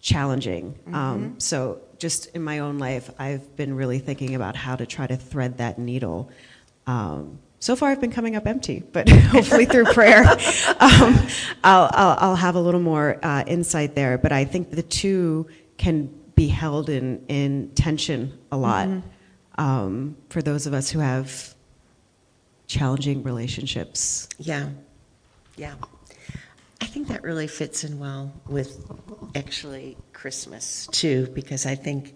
challenging. 0.00 0.78
Um, 0.92 1.38
so 1.38 1.80
just 1.98 2.26
in 2.34 2.42
my 2.42 2.58
own 2.58 2.78
life 2.78 3.08
i've 3.20 3.54
been 3.54 3.76
really 3.76 4.00
thinking 4.00 4.34
about 4.34 4.56
how 4.56 4.74
to 4.74 4.84
try 4.84 5.06
to 5.06 5.16
thread 5.16 5.58
that 5.58 5.78
needle. 5.78 6.30
Um, 6.86 7.38
so 7.60 7.76
far, 7.76 7.90
I've 7.90 8.00
been 8.00 8.10
coming 8.10 8.34
up 8.34 8.44
empty, 8.44 8.82
but 8.92 9.08
hopefully 9.08 9.66
through 9.66 9.84
prayer, 9.94 10.24
um, 10.80 11.26
I'll, 11.62 11.88
I'll, 11.92 12.16
I'll 12.18 12.36
have 12.36 12.56
a 12.56 12.60
little 12.60 12.80
more 12.80 13.20
uh, 13.22 13.44
insight 13.46 13.94
there. 13.94 14.18
But 14.18 14.32
I 14.32 14.44
think 14.44 14.72
the 14.72 14.82
two 14.82 15.46
can 15.78 16.12
be 16.34 16.48
held 16.48 16.90
in, 16.90 17.24
in 17.28 17.70
tension 17.76 18.36
a 18.50 18.56
lot 18.56 18.88
um, 19.58 20.16
for 20.28 20.42
those 20.42 20.66
of 20.66 20.74
us 20.74 20.90
who 20.90 20.98
have 20.98 21.54
challenging 22.72 23.22
relationships. 23.22 24.28
Yeah, 24.38 24.70
yeah. 25.56 25.74
I 26.80 26.86
think 26.86 27.08
that 27.08 27.22
really 27.22 27.46
fits 27.46 27.84
in 27.84 27.98
well 27.98 28.32
with 28.48 28.90
actually 29.34 29.96
Christmas 30.12 30.88
too, 30.90 31.28
because 31.34 31.66
I 31.66 31.74
think 31.74 32.14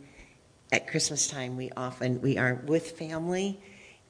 at 0.73 0.89
Christmas 0.89 1.29
time 1.29 1.57
we 1.57 1.71
often 1.77 2.21
we 2.23 2.39
are 2.39 2.63
with 2.67 2.93
family, 2.93 3.61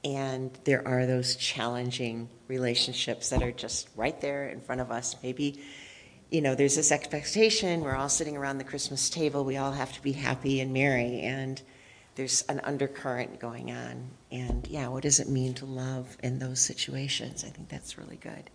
and 0.03 0.57
there 0.63 0.87
are 0.87 1.05
those 1.05 1.35
challenging 1.35 2.29
relationships 2.47 3.29
that 3.29 3.43
are 3.43 3.51
just 3.51 3.89
right 3.95 4.19
there 4.21 4.47
in 4.47 4.61
front 4.61 4.79
of 4.79 4.89
us. 4.89 5.15
Maybe, 5.21 5.61
you 6.31 6.41
know, 6.41 6.55
there's 6.55 6.75
this 6.75 6.91
expectation. 6.91 7.81
We're 7.81 7.95
all 7.95 8.09
sitting 8.09 8.37
around 8.37 8.57
the 8.57 8.63
Christmas 8.63 9.09
table. 9.09 9.43
We 9.43 9.57
all 9.57 9.73
have 9.73 9.91
to 9.93 10.01
be 10.01 10.13
happy 10.13 10.61
and 10.61 10.71
merry, 10.73 11.21
and 11.21 11.61
there's 12.17 12.41
an 12.49 12.59
undercurrent 12.63 13.39
going 13.39 13.71
on. 13.71 14.09
And 14.31 14.67
yeah, 14.67 14.87
what 14.87 15.03
does 15.03 15.19
it 15.19 15.29
mean 15.29 15.53
to 15.55 15.65
love 15.65 16.17
in 16.23 16.39
those 16.39 16.59
situations? 16.59 17.45
I 17.45 17.49
think 17.49 17.69
that's 17.69 17.97
really 17.97 18.17
good. 18.17 18.49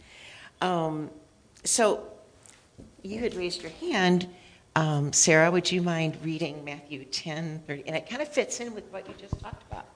Um, 0.60 1.10
so 1.62 2.04
you 3.02 3.20
had 3.20 3.34
raised 3.34 3.62
your 3.62 3.70
hand. 3.70 4.28
Um, 4.74 5.12
Sarah, 5.12 5.48
would 5.50 5.70
you 5.70 5.80
mind 5.80 6.18
reading 6.24 6.64
Matthew 6.64 7.04
10, 7.04 7.62
30? 7.66 7.84
And 7.86 7.96
it 7.96 8.10
kind 8.10 8.20
of 8.20 8.28
fits 8.28 8.58
in 8.58 8.74
with 8.74 8.84
what 8.90 9.06
you 9.06 9.14
just 9.16 9.38
talked 9.40 9.62
about. 9.70 9.86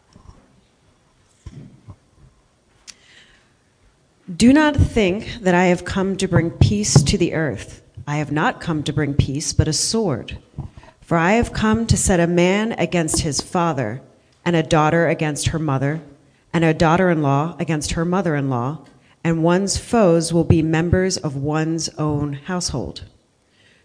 Do 4.36 4.52
not 4.52 4.76
think 4.76 5.38
that 5.40 5.54
I 5.56 5.66
have 5.66 5.84
come 5.84 6.16
to 6.18 6.28
bring 6.28 6.50
peace 6.50 7.02
to 7.02 7.18
the 7.18 7.34
earth. 7.34 7.82
I 8.06 8.18
have 8.18 8.30
not 8.30 8.60
come 8.60 8.84
to 8.84 8.92
bring 8.92 9.14
peace, 9.14 9.52
but 9.52 9.66
a 9.66 9.72
sword. 9.72 10.38
For 11.06 11.16
I 11.16 11.34
have 11.34 11.52
come 11.52 11.86
to 11.86 11.96
set 11.96 12.18
a 12.18 12.26
man 12.26 12.72
against 12.72 13.20
his 13.20 13.40
father, 13.40 14.02
and 14.44 14.56
a 14.56 14.62
daughter 14.64 15.06
against 15.06 15.50
her 15.50 15.58
mother, 15.60 16.00
and 16.52 16.64
a 16.64 16.74
daughter 16.74 17.10
in 17.10 17.22
law 17.22 17.54
against 17.60 17.92
her 17.92 18.04
mother 18.04 18.34
in 18.34 18.50
law, 18.50 18.80
and 19.22 19.44
one's 19.44 19.76
foes 19.76 20.32
will 20.32 20.42
be 20.42 20.62
members 20.62 21.16
of 21.16 21.36
one's 21.36 21.88
own 21.90 22.32
household. 22.32 23.04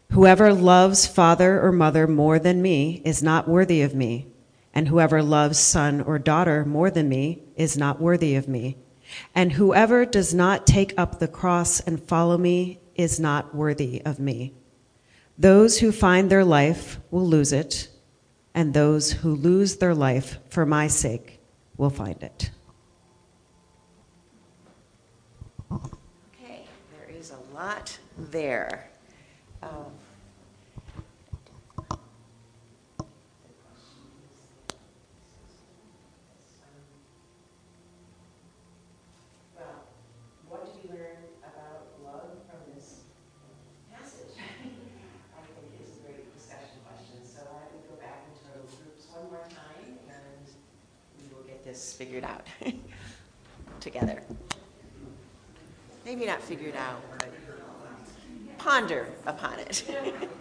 Whoever 0.10 0.52
loves 0.52 1.06
father 1.06 1.62
or 1.62 1.72
mother 1.72 2.08
more 2.08 2.40
than 2.40 2.60
me 2.60 3.04
is 3.06 3.22
not 3.22 3.48
worthy 3.48 3.84
of 3.84 3.94
me, 3.94 4.26
and 4.74 4.88
whoever 4.88 5.22
loves 5.22 5.60
son 5.60 6.02
or 6.02 6.18
daughter 6.18 6.66
more 6.66 6.90
than 6.90 7.08
me 7.08 7.44
is 7.56 7.78
not 7.78 8.02
worthy 8.02 8.34
of 8.34 8.48
me. 8.48 8.78
And 9.36 9.52
whoever 9.52 10.06
does 10.06 10.34
not 10.34 10.66
take 10.66 10.96
up 10.98 11.20
the 11.20 11.28
cross 11.28 11.82
and 11.82 12.02
follow 12.02 12.40
me 12.40 12.80
is 12.96 13.20
not 13.20 13.54
worthy 13.54 14.02
of 14.04 14.18
me. 14.18 14.56
Those 15.38 15.80
who 15.80 15.92
find 15.92 16.30
their 16.30 16.46
life 16.46 17.00
will 17.10 17.28
lose 17.28 17.52
it, 17.52 17.88
and 18.54 18.74
those 18.74 19.12
who 19.12 19.36
lose 19.36 19.78
their 19.78 19.96
life 19.96 20.38
for 20.50 20.66
my 20.66 20.88
sake 20.88 21.40
will 21.78 21.90
find 21.90 22.22
it. 22.22 22.52
Okay, 25.72 26.66
there 26.92 27.16
is 27.18 27.32
a 27.32 27.56
lot 27.56 27.98
there. 28.18 28.90
Um, 29.64 29.70
well, 39.56 39.86
what 40.50 40.66
did 40.66 40.84
you 40.84 40.90
learn 40.98 41.18
about 41.42 41.88
love 42.04 42.32
from 42.50 42.60
this 42.76 43.02
passage? 43.94 44.36
I 44.38 44.62
think 44.62 44.74
is 45.82 45.98
a 45.98 46.02
great 46.06 46.34
discussion 46.36 46.82
question. 46.86 47.22
So 47.24 47.42
why 47.50 47.62
don't 47.70 47.82
we 47.82 47.88
go 47.88 47.96
back 48.02 48.26
into 48.28 48.44
our 48.54 48.66
groups 48.66 49.06
one 49.14 49.30
more 49.30 49.48
time 49.50 49.98
and 50.10 50.46
we 51.18 51.34
will 51.34 51.44
get 51.44 51.64
this 51.64 51.91
figured 52.02 52.24
out 52.24 52.48
together. 53.80 54.24
Maybe 56.04 56.26
not 56.26 56.42
figured 56.42 56.76
out, 56.76 57.00
but 57.20 57.30
ponder 58.58 59.06
upon 59.28 59.60
it. 59.60 59.84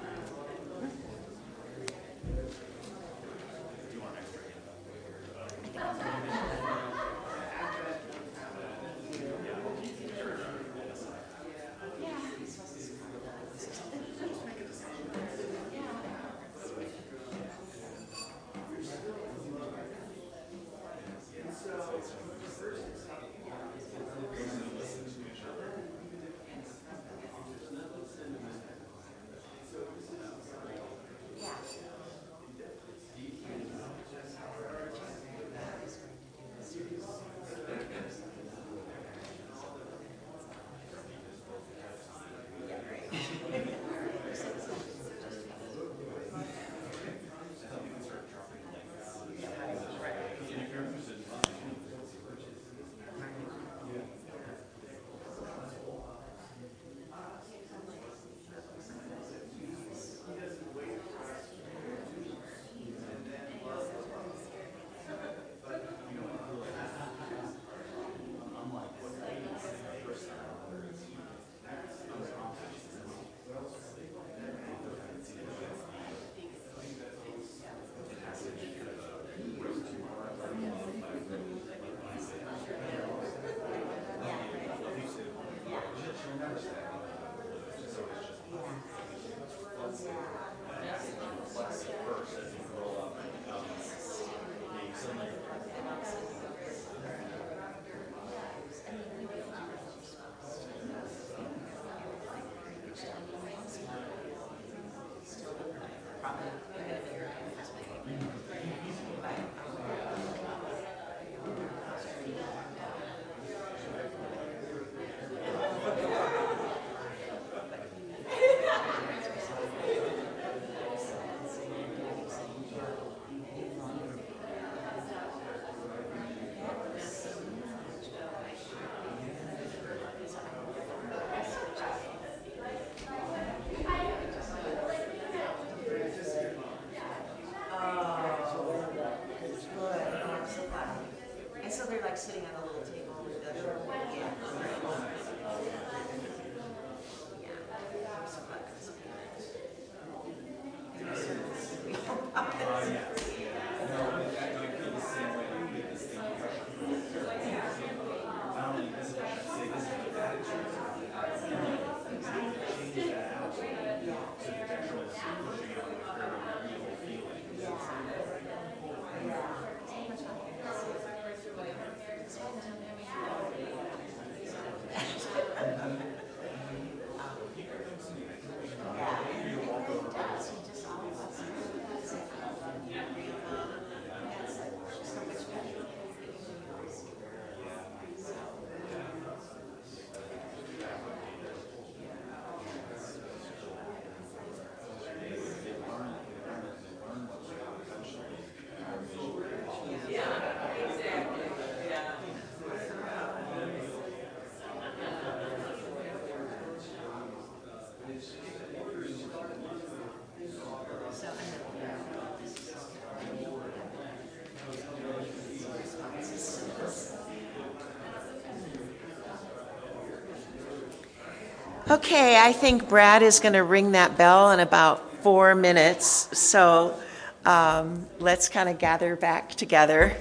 Okay, 221.90 222.38
I 222.40 222.52
think 222.52 222.88
Brad 222.88 223.20
is 223.20 223.40
going 223.40 223.54
to 223.54 223.64
ring 223.64 223.90
that 223.92 224.16
bell 224.16 224.52
in 224.52 224.60
about 224.60 225.12
four 225.24 225.56
minutes. 225.56 226.38
So 226.38 226.96
um, 227.44 228.06
let's 228.20 228.48
kind 228.48 228.68
of 228.68 228.78
gather 228.78 229.16
back 229.16 229.50
together. 229.56 230.16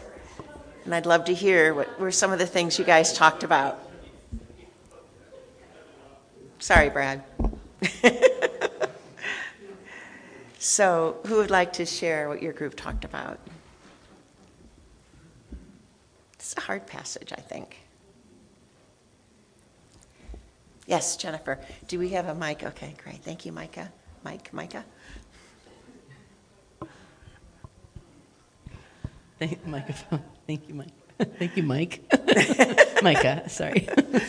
And 0.86 0.96
I'd 0.96 1.06
love 1.06 1.26
to 1.26 1.34
hear 1.36 1.76
what 1.76 2.00
were 2.00 2.10
some 2.12 2.32
of 2.32 2.40
the 2.40 2.48
things 2.48 2.80
you 2.80 2.86
guys 2.86 3.14
talked 3.14 3.44
about. 3.44 3.88
Sorry, 6.58 6.90
Brad. 6.90 7.24
so, 10.58 11.18
who 11.28 11.36
would 11.36 11.52
like 11.52 11.74
to 11.74 11.86
share 11.86 12.30
what 12.30 12.42
your 12.42 12.54
group 12.54 12.74
talked 12.76 13.06
about? 13.06 13.40
It's 16.34 16.58
a 16.58 16.62
hard 16.62 16.88
passage, 16.88 17.32
I 17.32 17.42
think. 17.42 17.78
Yes, 20.90 21.18
Jennifer. 21.18 21.60
Do 21.88 22.00
we 22.00 22.10
have 22.10 22.28
a 22.28 22.34
mic? 22.34 22.64
Okay, 22.64 22.96
great. 23.04 23.24
Thank 23.24 23.46
you, 23.46 23.52
Micah. 23.52 23.92
Mike, 24.24 24.52
Micah. 24.52 24.84
Thank, 29.38 29.68
microphone. 29.68 30.24
Thank 30.48 30.68
you, 30.68 30.74
Mike. 30.74 30.90
Thank 31.38 31.56
you, 31.58 31.62
Mike. 31.62 32.02
Micah, 33.04 33.48
sorry. 33.50 33.88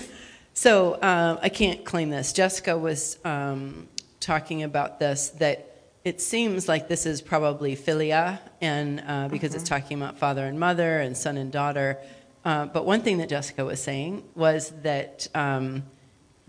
so 0.52 0.92
uh, 0.96 1.38
I 1.40 1.48
can't 1.48 1.82
claim 1.86 2.10
this. 2.10 2.34
Jessica 2.34 2.76
was 2.76 3.16
um, 3.24 3.88
talking 4.20 4.62
about 4.62 4.98
this 4.98 5.30
that 5.30 5.94
it 6.04 6.20
seems 6.20 6.68
like 6.68 6.88
this 6.88 7.06
is 7.06 7.22
probably 7.22 7.74
philia, 7.74 8.38
and 8.60 9.02
uh, 9.06 9.28
because 9.28 9.54
it's 9.54 9.66
talking 9.66 9.96
about 9.96 10.18
father 10.18 10.44
and 10.44 10.60
mother 10.60 11.00
and 11.00 11.16
son 11.16 11.38
and 11.38 11.50
daughter. 11.50 11.96
Uh, 12.44 12.66
but 12.66 12.84
one 12.84 13.00
thing 13.00 13.16
that 13.16 13.30
Jessica 13.30 13.64
was 13.64 13.82
saying 13.82 14.24
was 14.34 14.68
that. 14.82 15.26
Um, 15.34 15.84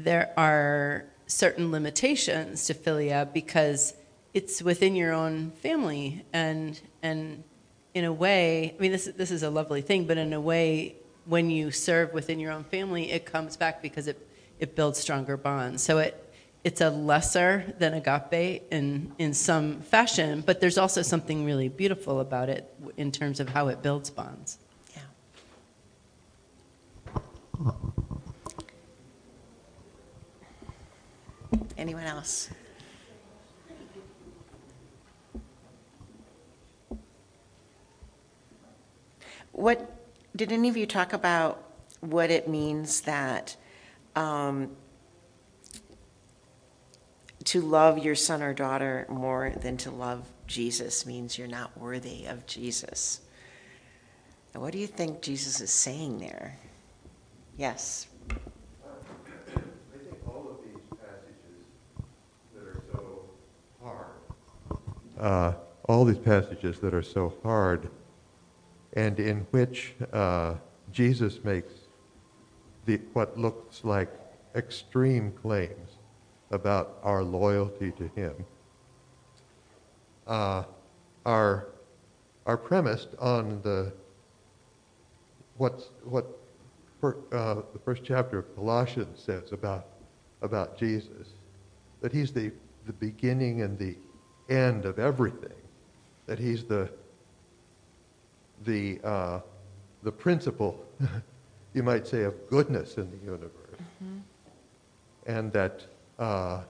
there 0.04 0.34
are 0.38 1.06
certain 1.28 1.72
limitations 1.72 2.66
to 2.66 2.74
philia 2.74 3.32
because 3.34 3.94
it's 4.34 4.62
within 4.62 4.96
your 4.96 5.14
own 5.14 5.52
family 5.52 6.26
and 6.34 6.82
and 7.02 7.44
in 7.94 8.06
a 8.06 8.12
way 8.12 8.74
i 8.78 8.82
mean 8.82 8.92
this 8.92 9.06
this 9.16 9.32
is 9.32 9.44
a 9.44 9.50
lovely 9.50 9.82
thing 9.82 10.06
but 10.06 10.18
in 10.18 10.34
a 10.34 10.42
way 10.42 10.96
when 11.26 11.50
you 11.50 11.72
serve 11.72 12.14
within 12.14 12.40
your 12.40 12.52
own 12.52 12.64
family 12.64 13.12
it 13.12 13.26
comes 13.26 13.56
back 13.56 13.82
because 13.82 14.08
it 14.08 14.28
it 14.62 14.76
builds 14.76 15.00
stronger 15.00 15.36
bonds. 15.36 15.84
So 15.84 15.98
it 15.98 16.18
it's 16.64 16.80
a 16.80 16.92
lesser 16.92 17.74
than 17.80 17.96
agape 17.96 18.62
in 18.72 19.12
in 19.18 19.34
some 19.34 19.82
fashion 19.82 20.44
but 20.46 20.62
there's 20.62 20.78
also 20.78 21.02
something 21.02 21.44
really 21.44 21.68
beautiful 21.68 22.20
about 22.20 22.50
it 22.50 22.72
in 22.98 23.12
terms 23.12 23.40
of 23.40 23.50
how 23.50 23.68
it 23.68 23.82
builds 23.82 24.10
bonds. 24.10 24.60
Yeah 24.96 25.02
Anyone 31.78 32.04
else? 32.04 32.50
What 39.52 39.96
did 40.36 40.52
any 40.52 40.70
of 40.70 40.78
you 40.78 40.86
talk 40.86 41.14
about 41.14 41.64
what 42.00 42.32
it 42.32 42.48
means 42.48 43.02
that 43.02 43.56
um, 44.16 44.72
to 47.44 47.62
love 47.62 48.00
your 48.00 48.16
son 48.16 48.42
or 48.42 48.54
daughter 48.54 49.06
more 49.10 49.52
than 49.62 49.78
to 49.78 49.92
love 49.92 50.28
Jesus 50.48 51.06
means 51.06 51.38
you're 51.38 51.48
not 51.48 51.78
worthy 51.78 52.26
of 52.26 52.46
Jesus? 52.46 53.22
what 54.54 54.74
do 54.74 54.78
you 54.78 54.88
think 54.88 55.22
Jesus 55.22 55.62
is 55.62 55.72
saying 55.72 56.20
there? 56.20 56.58
Yes. 57.58 58.08
Uh, 65.22 65.54
all 65.88 66.04
these 66.04 66.18
passages 66.18 66.80
that 66.80 66.94
are 66.94 67.04
so 67.04 67.34
hard 67.44 67.90
and 68.94 69.20
in 69.20 69.48
which 69.52 69.94
uh, 70.12 70.56
Jesus 70.92 71.44
makes 71.44 71.74
the, 72.86 72.98
what 73.14 73.38
looks 73.38 73.84
like 73.84 74.10
extreme 74.56 75.32
claims 75.32 75.92
about 76.50 76.98
our 77.04 77.24
loyalty 77.24 77.92
to 77.92 78.08
him 78.16 78.34
uh, 80.28 80.64
are, 81.26 81.68
are 82.46 82.58
premised 82.58 83.10
on 83.20 83.62
the, 83.62 83.94
what's, 85.58 85.92
what 86.04 86.26
per, 87.00 87.16
uh, 87.32 87.62
the 87.74 87.80
first 87.86 88.04
chapter 88.04 88.40
of 88.40 88.56
Colossians 88.56 89.22
says 89.24 89.52
about, 89.52 89.86
about 90.42 90.78
Jesus, 90.78 91.30
that 92.02 92.12
he's 92.12 92.32
the, 92.32 92.52
the 92.86 92.94
beginning 92.94 93.62
and 93.62 93.78
the 93.78 93.96
end 94.52 94.86
of 94.86 95.00
everything, 95.00 95.54
that 96.28 96.38
he's 96.38 96.64
the, 96.66 96.90
the, 98.66 99.00
uh, 99.04 99.40
the 100.04 100.12
principle, 100.12 100.86
you 101.74 101.84
might 101.84 102.06
say, 102.06 102.24
of 102.24 102.36
goodness 102.50 102.98
in 102.98 103.10
the 103.10 103.18
universe. 103.26 103.80
Mm-hmm. 104.04 104.18
And 105.26 105.54
that 105.54 105.86
uh, 106.20 106.62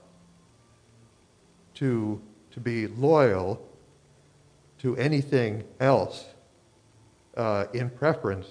to, 1.74 2.20
to 2.52 2.60
be 2.60 2.86
loyal 2.86 3.60
to 4.78 4.96
anything 4.96 5.64
else 5.80 6.26
uh, 7.36 7.66
in 7.72 7.88
preference 7.90 8.46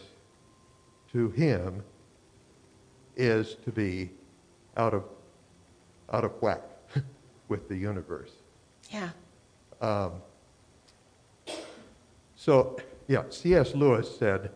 to 1.11 1.29
him 1.31 1.83
is 3.15 3.55
to 3.65 3.71
be 3.71 4.09
out 4.77 4.93
of, 4.93 5.03
out 6.11 6.23
of 6.23 6.31
whack 6.41 6.61
with 7.47 7.67
the 7.67 7.75
universe. 7.75 8.31
Yeah. 8.91 9.09
Um, 9.79 10.11
so, 12.35 12.79
yeah, 13.07 13.23
C.S. 13.29 13.73
Lewis 13.73 14.17
said, 14.17 14.51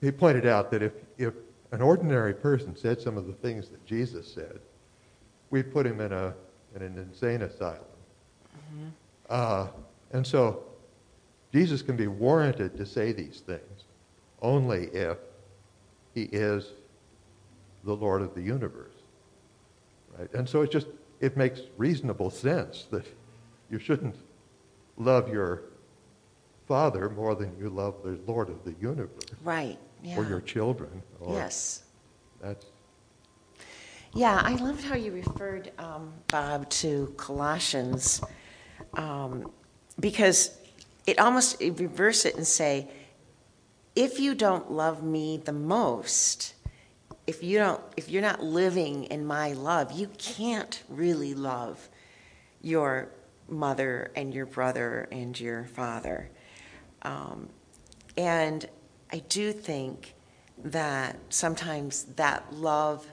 he 0.00 0.10
pointed 0.10 0.46
out 0.46 0.70
that 0.70 0.82
if, 0.82 0.92
if 1.16 1.34
an 1.72 1.80
ordinary 1.80 2.34
person 2.34 2.76
said 2.76 3.00
some 3.00 3.16
of 3.16 3.26
the 3.26 3.32
things 3.32 3.68
that 3.68 3.84
Jesus 3.86 4.32
said, 4.32 4.60
we'd 5.50 5.72
put 5.72 5.86
him 5.86 6.00
in, 6.00 6.12
a, 6.12 6.34
in 6.74 6.82
an 6.82 6.98
insane 6.98 7.42
asylum. 7.42 7.80
Mm-hmm. 8.56 8.88
Uh, 9.28 9.66
and 10.12 10.26
so 10.26 10.64
Jesus 11.52 11.82
can 11.82 11.96
be 11.96 12.06
warranted 12.06 12.76
to 12.76 12.84
say 12.84 13.12
these 13.12 13.40
things 13.40 13.84
only 14.42 14.86
if 14.88 15.18
he 16.14 16.24
is 16.24 16.72
the 17.84 17.94
Lord 17.94 18.22
of 18.22 18.34
the 18.34 18.42
universe. 18.42 18.94
Right? 20.18 20.32
And 20.34 20.48
so 20.48 20.62
it's 20.62 20.72
just 20.72 20.86
it 21.24 21.38
makes 21.38 21.62
reasonable 21.78 22.28
sense 22.28 22.86
that 22.90 23.06
you 23.70 23.78
shouldn't 23.78 24.14
love 24.98 25.32
your 25.32 25.62
father 26.68 27.08
more 27.08 27.34
than 27.34 27.56
you 27.58 27.70
love 27.70 27.94
the 28.04 28.18
Lord 28.26 28.50
of 28.50 28.62
the 28.62 28.74
universe. 28.78 29.24
Right, 29.42 29.78
Or 30.18 30.24
your 30.24 30.42
children. 30.42 31.02
Or 31.20 31.34
Yes. 31.34 31.84
That's, 32.42 32.66
Yeah, 34.12 34.38
I 34.44 34.54
loved 34.56 34.84
how 34.84 34.96
you 34.96 35.12
referred, 35.12 35.72
um, 35.78 36.12
Bob, 36.28 36.68
to 36.82 37.14
Colossians, 37.16 38.20
um, 38.92 39.50
because 39.98 40.58
it 41.06 41.18
almost 41.18 41.60
it 41.60 41.80
reverse 41.80 42.26
it 42.26 42.36
and 42.36 42.46
say, 42.46 42.86
if 43.96 44.20
you 44.20 44.34
don't 44.34 44.70
love 44.70 45.02
me 45.02 45.38
the 45.38 45.52
most, 45.52 46.54
if 47.26 47.42
you 47.42 47.58
don't, 47.58 47.82
if 47.96 48.08
you're 48.08 48.22
not 48.22 48.42
living 48.42 49.04
in 49.04 49.24
my 49.24 49.52
love, 49.52 49.92
you 49.92 50.08
can't 50.18 50.82
really 50.88 51.34
love 51.34 51.88
your 52.60 53.08
mother 53.48 54.10
and 54.16 54.34
your 54.34 54.46
brother 54.46 55.08
and 55.10 55.38
your 55.38 55.64
father. 55.64 56.30
Um, 57.02 57.48
and 58.16 58.66
I 59.12 59.18
do 59.28 59.52
think 59.52 60.14
that 60.64 61.16
sometimes 61.28 62.04
that 62.16 62.52
love, 62.52 63.06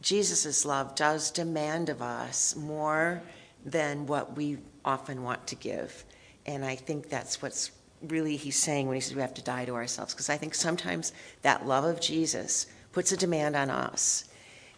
Jesus' 0.00 0.64
love, 0.64 0.94
does 0.94 1.30
demand 1.30 1.88
of 1.88 2.00
us 2.02 2.56
more 2.56 3.22
than 3.64 4.06
what 4.06 4.36
we 4.36 4.58
often 4.84 5.22
want 5.22 5.46
to 5.48 5.54
give. 5.54 6.04
And 6.46 6.64
I 6.64 6.76
think 6.76 7.08
that's 7.08 7.42
what's 7.42 7.72
really 8.02 8.36
he's 8.36 8.56
saying 8.56 8.86
when 8.86 8.94
he 8.94 9.00
says 9.00 9.14
we 9.14 9.20
have 9.20 9.34
to 9.34 9.42
die 9.42 9.64
to 9.64 9.74
ourselves. 9.74 10.14
Because 10.14 10.30
I 10.30 10.36
think 10.36 10.54
sometimes 10.54 11.12
that 11.42 11.66
love 11.66 11.84
of 11.84 12.00
Jesus 12.00 12.66
puts 12.92 13.12
a 13.12 13.16
demand 13.16 13.56
on 13.56 13.70
us. 13.70 14.24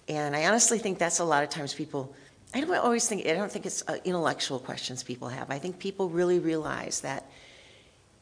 And 0.08 0.34
I 0.34 0.46
honestly 0.46 0.78
think 0.78 0.98
that's 0.98 1.20
a 1.20 1.24
lot 1.24 1.44
of 1.44 1.50
times 1.50 1.72
people, 1.72 2.14
I 2.52 2.60
don't 2.60 2.74
always 2.76 3.08
think, 3.08 3.26
I 3.26 3.34
don't 3.34 3.50
think 3.50 3.66
it's 3.66 3.82
uh, 3.86 3.98
intellectual 4.04 4.58
questions 4.58 5.02
people 5.02 5.28
have. 5.28 5.50
I 5.50 5.58
think 5.58 5.78
people 5.78 6.08
really 6.08 6.38
realize 6.38 7.00
that 7.02 7.30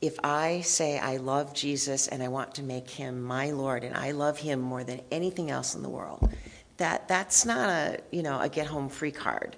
if 0.01 0.18
I 0.22 0.61
say 0.61 0.99
I 0.99 1.16
love 1.16 1.55
Jesus 1.55 2.09
and 2.09 2.22
I 2.22 2.28
want 2.28 2.55
to 2.57 2.62
make 2.62 2.89
him 2.89 3.22
my 3.22 3.51
Lord 3.51 3.84
and 3.84 3.97
I 3.97 4.12
love 4.12 4.39
him 4.39 4.61
more 4.61 4.84
than 4.84 5.01
anything 5.11 5.51
else 5.51 5.74
in 5.74 5.82
the 5.82 5.89
world, 5.89 6.30
that 6.76 7.09
that's 7.09 7.45
not 7.45 7.68
a, 7.68 7.99
you 8.12 8.22
know, 8.22 8.41
a 8.41 8.49
get 8.49 8.66
home 8.66 8.89
free 8.89 9.11
card. 9.11 9.57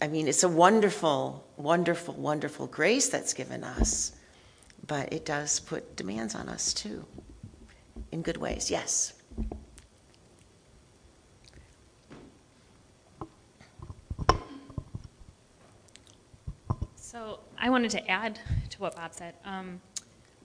I 0.00 0.08
mean, 0.08 0.28
it's 0.28 0.42
a 0.42 0.48
wonderful, 0.48 1.44
wonderful, 1.56 2.14
wonderful 2.14 2.66
grace 2.66 3.08
that's 3.08 3.34
given 3.34 3.62
us, 3.62 4.12
but 4.86 5.12
it 5.12 5.24
does 5.24 5.60
put 5.60 5.96
demands 5.96 6.34
on 6.34 6.48
us 6.48 6.74
too, 6.74 7.04
in 8.10 8.22
good 8.22 8.36
ways. 8.36 8.70
Yes. 8.70 9.14
So 17.12 17.40
I 17.58 17.68
wanted 17.68 17.90
to 17.90 18.10
add 18.10 18.40
to 18.70 18.80
what 18.80 18.96
Bob 18.96 19.12
said. 19.12 19.34
Um, 19.44 19.82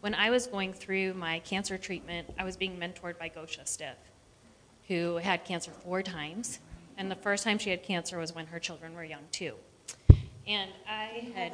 when 0.01 0.13
I 0.13 0.29
was 0.29 0.47
going 0.47 0.73
through 0.73 1.13
my 1.13 1.39
cancer 1.39 1.77
treatment, 1.77 2.27
I 2.37 2.43
was 2.43 2.57
being 2.57 2.77
mentored 2.77 3.17
by 3.17 3.29
Gosha 3.29 3.65
Stiff, 3.65 3.95
who 4.89 5.15
had 5.15 5.45
cancer 5.45 5.71
four 5.71 6.03
times. 6.03 6.59
And 6.97 7.09
the 7.09 7.15
first 7.15 7.45
time 7.45 7.57
she 7.57 7.69
had 7.69 7.83
cancer 7.83 8.17
was 8.17 8.35
when 8.35 8.47
her 8.47 8.59
children 8.59 8.95
were 8.95 9.05
young, 9.05 9.21
too. 9.31 9.53
And 10.45 10.69
I 10.85 11.29
had. 11.33 11.53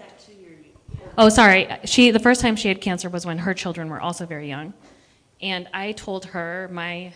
Oh, 1.15 1.29
sorry. 1.29 1.67
She 1.85 2.09
the 2.09 2.17
first 2.17 2.41
time 2.41 2.55
she 2.55 2.69
had 2.69 2.81
cancer 2.81 3.07
was 3.07 3.23
when 3.23 3.37
her 3.37 3.53
children 3.53 3.91
were 3.91 4.01
also 4.01 4.25
very 4.25 4.47
young, 4.47 4.73
and 5.43 5.67
I 5.75 5.91
told 5.91 6.25
her 6.25 6.71
my. 6.71 7.13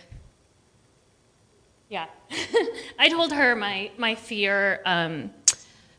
Yeah, 1.88 2.06
I 2.98 3.08
told 3.08 3.32
her 3.32 3.56
my 3.56 3.90
my 3.98 4.14
fear 4.14 4.82
um, 4.84 5.32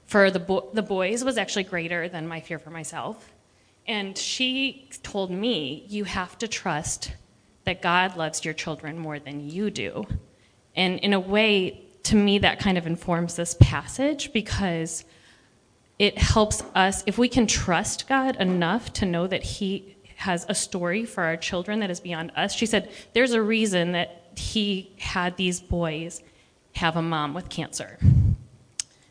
for 0.10 0.32
the 0.32 0.40
bo- 0.40 0.68
the 0.74 0.82
boys 0.82 1.24
was 1.24 1.38
actually 1.38 1.66
greater 1.66 2.10
than 2.10 2.28
my 2.28 2.42
fear 2.42 2.58
for 2.58 2.72
myself, 2.72 3.32
and 3.88 4.18
she 4.18 4.90
told 5.04 5.30
me 5.30 5.86
you 5.88 6.04
have 6.04 6.36
to 6.40 6.48
trust 6.48 7.14
that 7.66 7.84
God 7.84 8.18
loves 8.18 8.44
your 8.44 8.56
children 8.56 8.98
more 8.98 9.20
than 9.20 9.48
you 9.48 9.70
do, 9.70 10.08
and 10.76 10.98
in 11.00 11.14
a 11.14 11.20
way, 11.20 11.86
to 12.04 12.16
me, 12.16 12.40
that 12.40 12.60
kind 12.60 12.76
of 12.76 12.88
informs 12.88 13.36
this 13.36 13.56
passage 13.60 14.34
because 14.34 15.06
it 16.00 16.18
helps 16.18 16.64
us 16.74 17.04
if 17.06 17.20
we 17.20 17.30
can 17.30 17.46
trust 17.46 18.08
God 18.08 18.36
enough 18.38 18.92
to 18.94 19.06
know 19.06 19.28
that 19.28 19.44
He 19.44 19.96
has 20.16 20.44
a 20.50 20.56
story 20.56 21.06
for 21.06 21.24
our 21.24 21.38
children 21.38 21.82
that 21.82 21.92
is 21.92 22.00
beyond 22.00 22.32
us. 22.36 22.52
She 22.52 22.66
said, 22.66 22.90
There's 23.14 23.34
a 23.34 23.44
reason 23.44 23.92
that 23.92 24.32
He 24.36 24.92
had 24.98 25.38
these 25.38 25.60
boys 25.60 26.24
have 26.74 26.96
a 26.96 27.02
mom 27.04 27.36
with 27.36 27.50
cancer. 27.50 28.00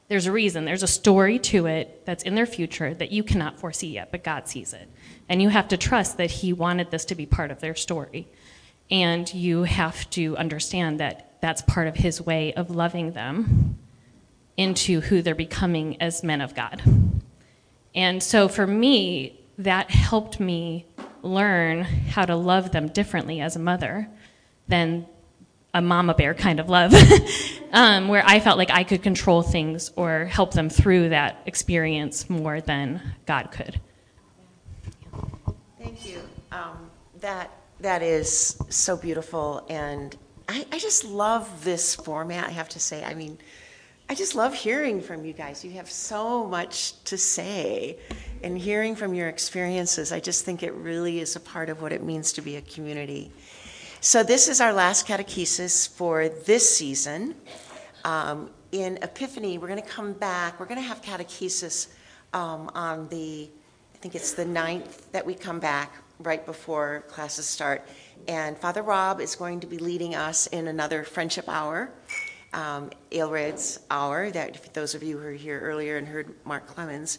There's 0.09 0.27
a 0.27 0.33
reason, 0.33 0.65
there's 0.65 0.83
a 0.83 0.89
story 0.89 1.39
to 1.41 1.67
it 1.67 2.07
that's 2.07 2.23
in 2.23 2.35
their 2.35 2.47
future 2.47 2.95
that 2.95 3.13
you 3.13 3.23
cannot 3.23 3.59
foresee 3.59 3.89
yet, 3.89 4.11
but 4.11 4.25
God 4.25 4.49
sees 4.49 4.73
it. 4.73 4.89
And 5.29 5.43
you 5.43 5.51
have 5.51 5.69
to 5.69 5.77
trust 5.77 6.17
that 6.17 6.31
He 6.31 6.53
wanted 6.53 6.91
this 6.91 7.05
to 7.07 7.15
be 7.15 7.27
part 7.27 7.51
of 7.51 7.61
their 7.61 7.75
story. 7.75 8.27
And 8.91 9.33
you 9.35 9.65
have 9.65 10.09
to 10.11 10.35
understand 10.39 10.99
that 11.01 11.37
that's 11.43 11.61
part 11.63 11.89
of 11.89 11.97
His 11.97 12.23
way 12.23 12.55
of 12.55 12.71
loving 12.71 13.13
them 13.13 13.79
into 14.57 15.03
who 15.03 15.21
they're 15.21 15.35
becoming 15.35 16.01
as 16.01 16.25
men 16.25 16.41
of 16.41 16.55
God. 16.55 16.83
And 17.95 18.23
so 18.23 18.49
for 18.49 18.67
me, 18.67 19.41
that 19.59 19.91
helped 19.91 20.41
me 20.41 20.87
learn 21.23 21.83
how 21.83 22.25
to 22.25 22.35
love 22.35 22.73
them 22.73 22.89
differently 22.89 23.41
as 23.41 23.57
a 23.57 23.59
mother 23.59 24.09
than 24.69 25.07
a 25.79 25.81
mama 25.81 26.13
bear 26.13 26.35
kind 26.35 26.59
of 26.59 26.69
love, 26.69 26.93
um, 27.73 28.09
where 28.09 28.25
I 28.27 28.41
felt 28.41 28.59
like 28.59 28.71
I 28.71 28.83
could 28.83 29.03
control 29.03 29.43
things 29.43 29.93
or 29.95 30.25
help 30.27 30.53
them 30.53 30.69
through 30.69 31.11
that 31.11 31.41
experience 31.47 32.29
more 32.29 32.61
than 32.61 33.01
God 33.27 33.53
could. 33.53 33.81
Thank 35.79 36.05
you. 36.05 36.21
Um, 36.51 36.91
that 37.21 37.51
that 37.81 38.03
is 38.03 38.61
so 38.69 38.97
beautiful, 38.97 39.65
and 39.69 40.17
I, 40.49 40.67
I 40.73 40.79
just 40.81 41.05
love 41.05 41.63
this 41.63 41.95
format. 41.95 42.49
I 42.49 42.51
have 42.51 42.69
to 42.71 42.81
say, 42.81 43.05
I 43.05 43.15
mean, 43.15 43.39
I 44.11 44.17
just 44.17 44.35
love 44.35 44.55
hearing 44.55 45.01
from 45.01 45.25
you 45.25 45.33
guys. 45.33 45.65
You 45.65 45.71
have 45.73 45.89
so 45.89 46.45
much 46.45 47.01
to 47.05 47.17
say, 47.17 47.99
and 48.43 48.59
hearing 48.59 48.97
from 48.97 49.15
your 49.15 49.29
experiences. 49.29 50.11
I 50.11 50.19
just 50.19 50.45
think 50.45 50.65
it 50.65 50.75
really 50.75 51.21
is 51.21 51.37
a 51.37 51.41
part 51.41 51.71
of 51.71 51.81
what 51.81 51.93
it 51.93 52.03
means 52.03 52.33
to 52.33 52.43
be 52.43 52.57
a 52.57 52.63
community. 52.63 53.31
So 54.01 54.23
this 54.23 54.47
is 54.47 54.61
our 54.61 54.73
last 54.73 55.09
catechesis 55.09 55.89
for 55.89 56.29
this 56.29 56.77
season. 56.77 57.35
Um, 58.05 58.49
in 58.71 58.97
Epiphany, 59.03 59.59
we're 59.59 59.67
going 59.67 59.83
to 59.83 59.89
come 59.89 60.13
back. 60.13 60.61
We're 60.61 60.67
going 60.67 60.81
to 60.81 60.87
have 60.87 61.03
catechesis 61.03 61.89
um, 62.33 62.71
on 62.77 63.09
the, 63.09 63.51
I 63.93 63.99
think 63.99 64.15
it's 64.15 64.35
the 64.35 64.45
9th 64.45 65.11
that 65.11 65.27
we 65.27 65.35
come 65.35 65.59
back 65.59 65.93
right 66.21 66.47
before 66.47 67.07
classes 67.09 67.47
start. 67.47 67.85
And 68.29 68.57
Father 68.57 68.83
Rob 68.83 69.21
is 69.21 69.35
going 69.35 69.59
to 69.61 69.67
be 69.67 69.79
leading 69.79 70.15
us 70.15 70.47
in 70.47 70.69
another 70.69 71.03
friendship 71.03 71.49
hour, 71.49 71.91
um, 72.53 72.91
Ailred's 73.11 73.81
hour, 73.91 74.31
that 74.31 74.75
those 74.75 74.95
of 74.95 75.03
you 75.03 75.19
who 75.19 75.25
were 75.25 75.33
here 75.33 75.59
earlier 75.59 75.97
and 75.97 76.07
heard 76.07 76.37
Mark 76.45 76.69
Clemens. 76.69 77.19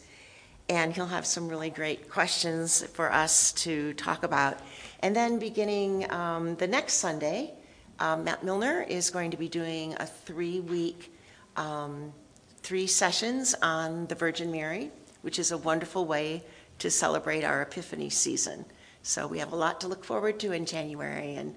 And 0.69 0.93
he'll 0.93 1.07
have 1.07 1.25
some 1.25 1.49
really 1.49 1.71
great 1.71 2.09
questions 2.09 2.83
for 2.93 3.11
us 3.11 3.51
to 3.53 3.93
talk 3.93 4.23
about. 4.23 4.59
And 4.99 5.15
then 5.15 5.39
beginning 5.39 6.09
um, 6.11 6.55
the 6.55 6.67
next 6.67 6.93
Sunday, 6.95 7.53
um, 7.99 8.23
Matt 8.23 8.43
Milner 8.43 8.85
is 8.87 9.09
going 9.09 9.31
to 9.31 9.37
be 9.37 9.49
doing 9.49 9.95
a 9.99 10.05
three-week, 10.05 11.13
um, 11.57 12.13
three 12.61 12.85
sessions 12.85 13.55
on 13.61 14.05
the 14.07 14.15
Virgin 14.15 14.51
Mary, 14.51 14.91
which 15.23 15.39
is 15.39 15.51
a 15.51 15.57
wonderful 15.57 16.05
way 16.05 16.43
to 16.77 16.89
celebrate 16.89 17.43
our 17.43 17.63
Epiphany 17.63 18.09
season. 18.09 18.63
So 19.01 19.27
we 19.27 19.39
have 19.39 19.51
a 19.51 19.55
lot 19.55 19.81
to 19.81 19.87
look 19.87 20.05
forward 20.05 20.39
to 20.41 20.51
in 20.51 20.65
January, 20.65 21.35
and 21.35 21.55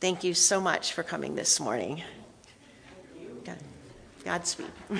thank 0.00 0.24
you 0.24 0.34
so 0.34 0.60
much 0.60 0.92
for 0.92 1.02
coming 1.02 1.34
this 1.34 1.60
morning. 1.60 2.02
God- 3.44 3.58
Godspeed. 4.24 4.66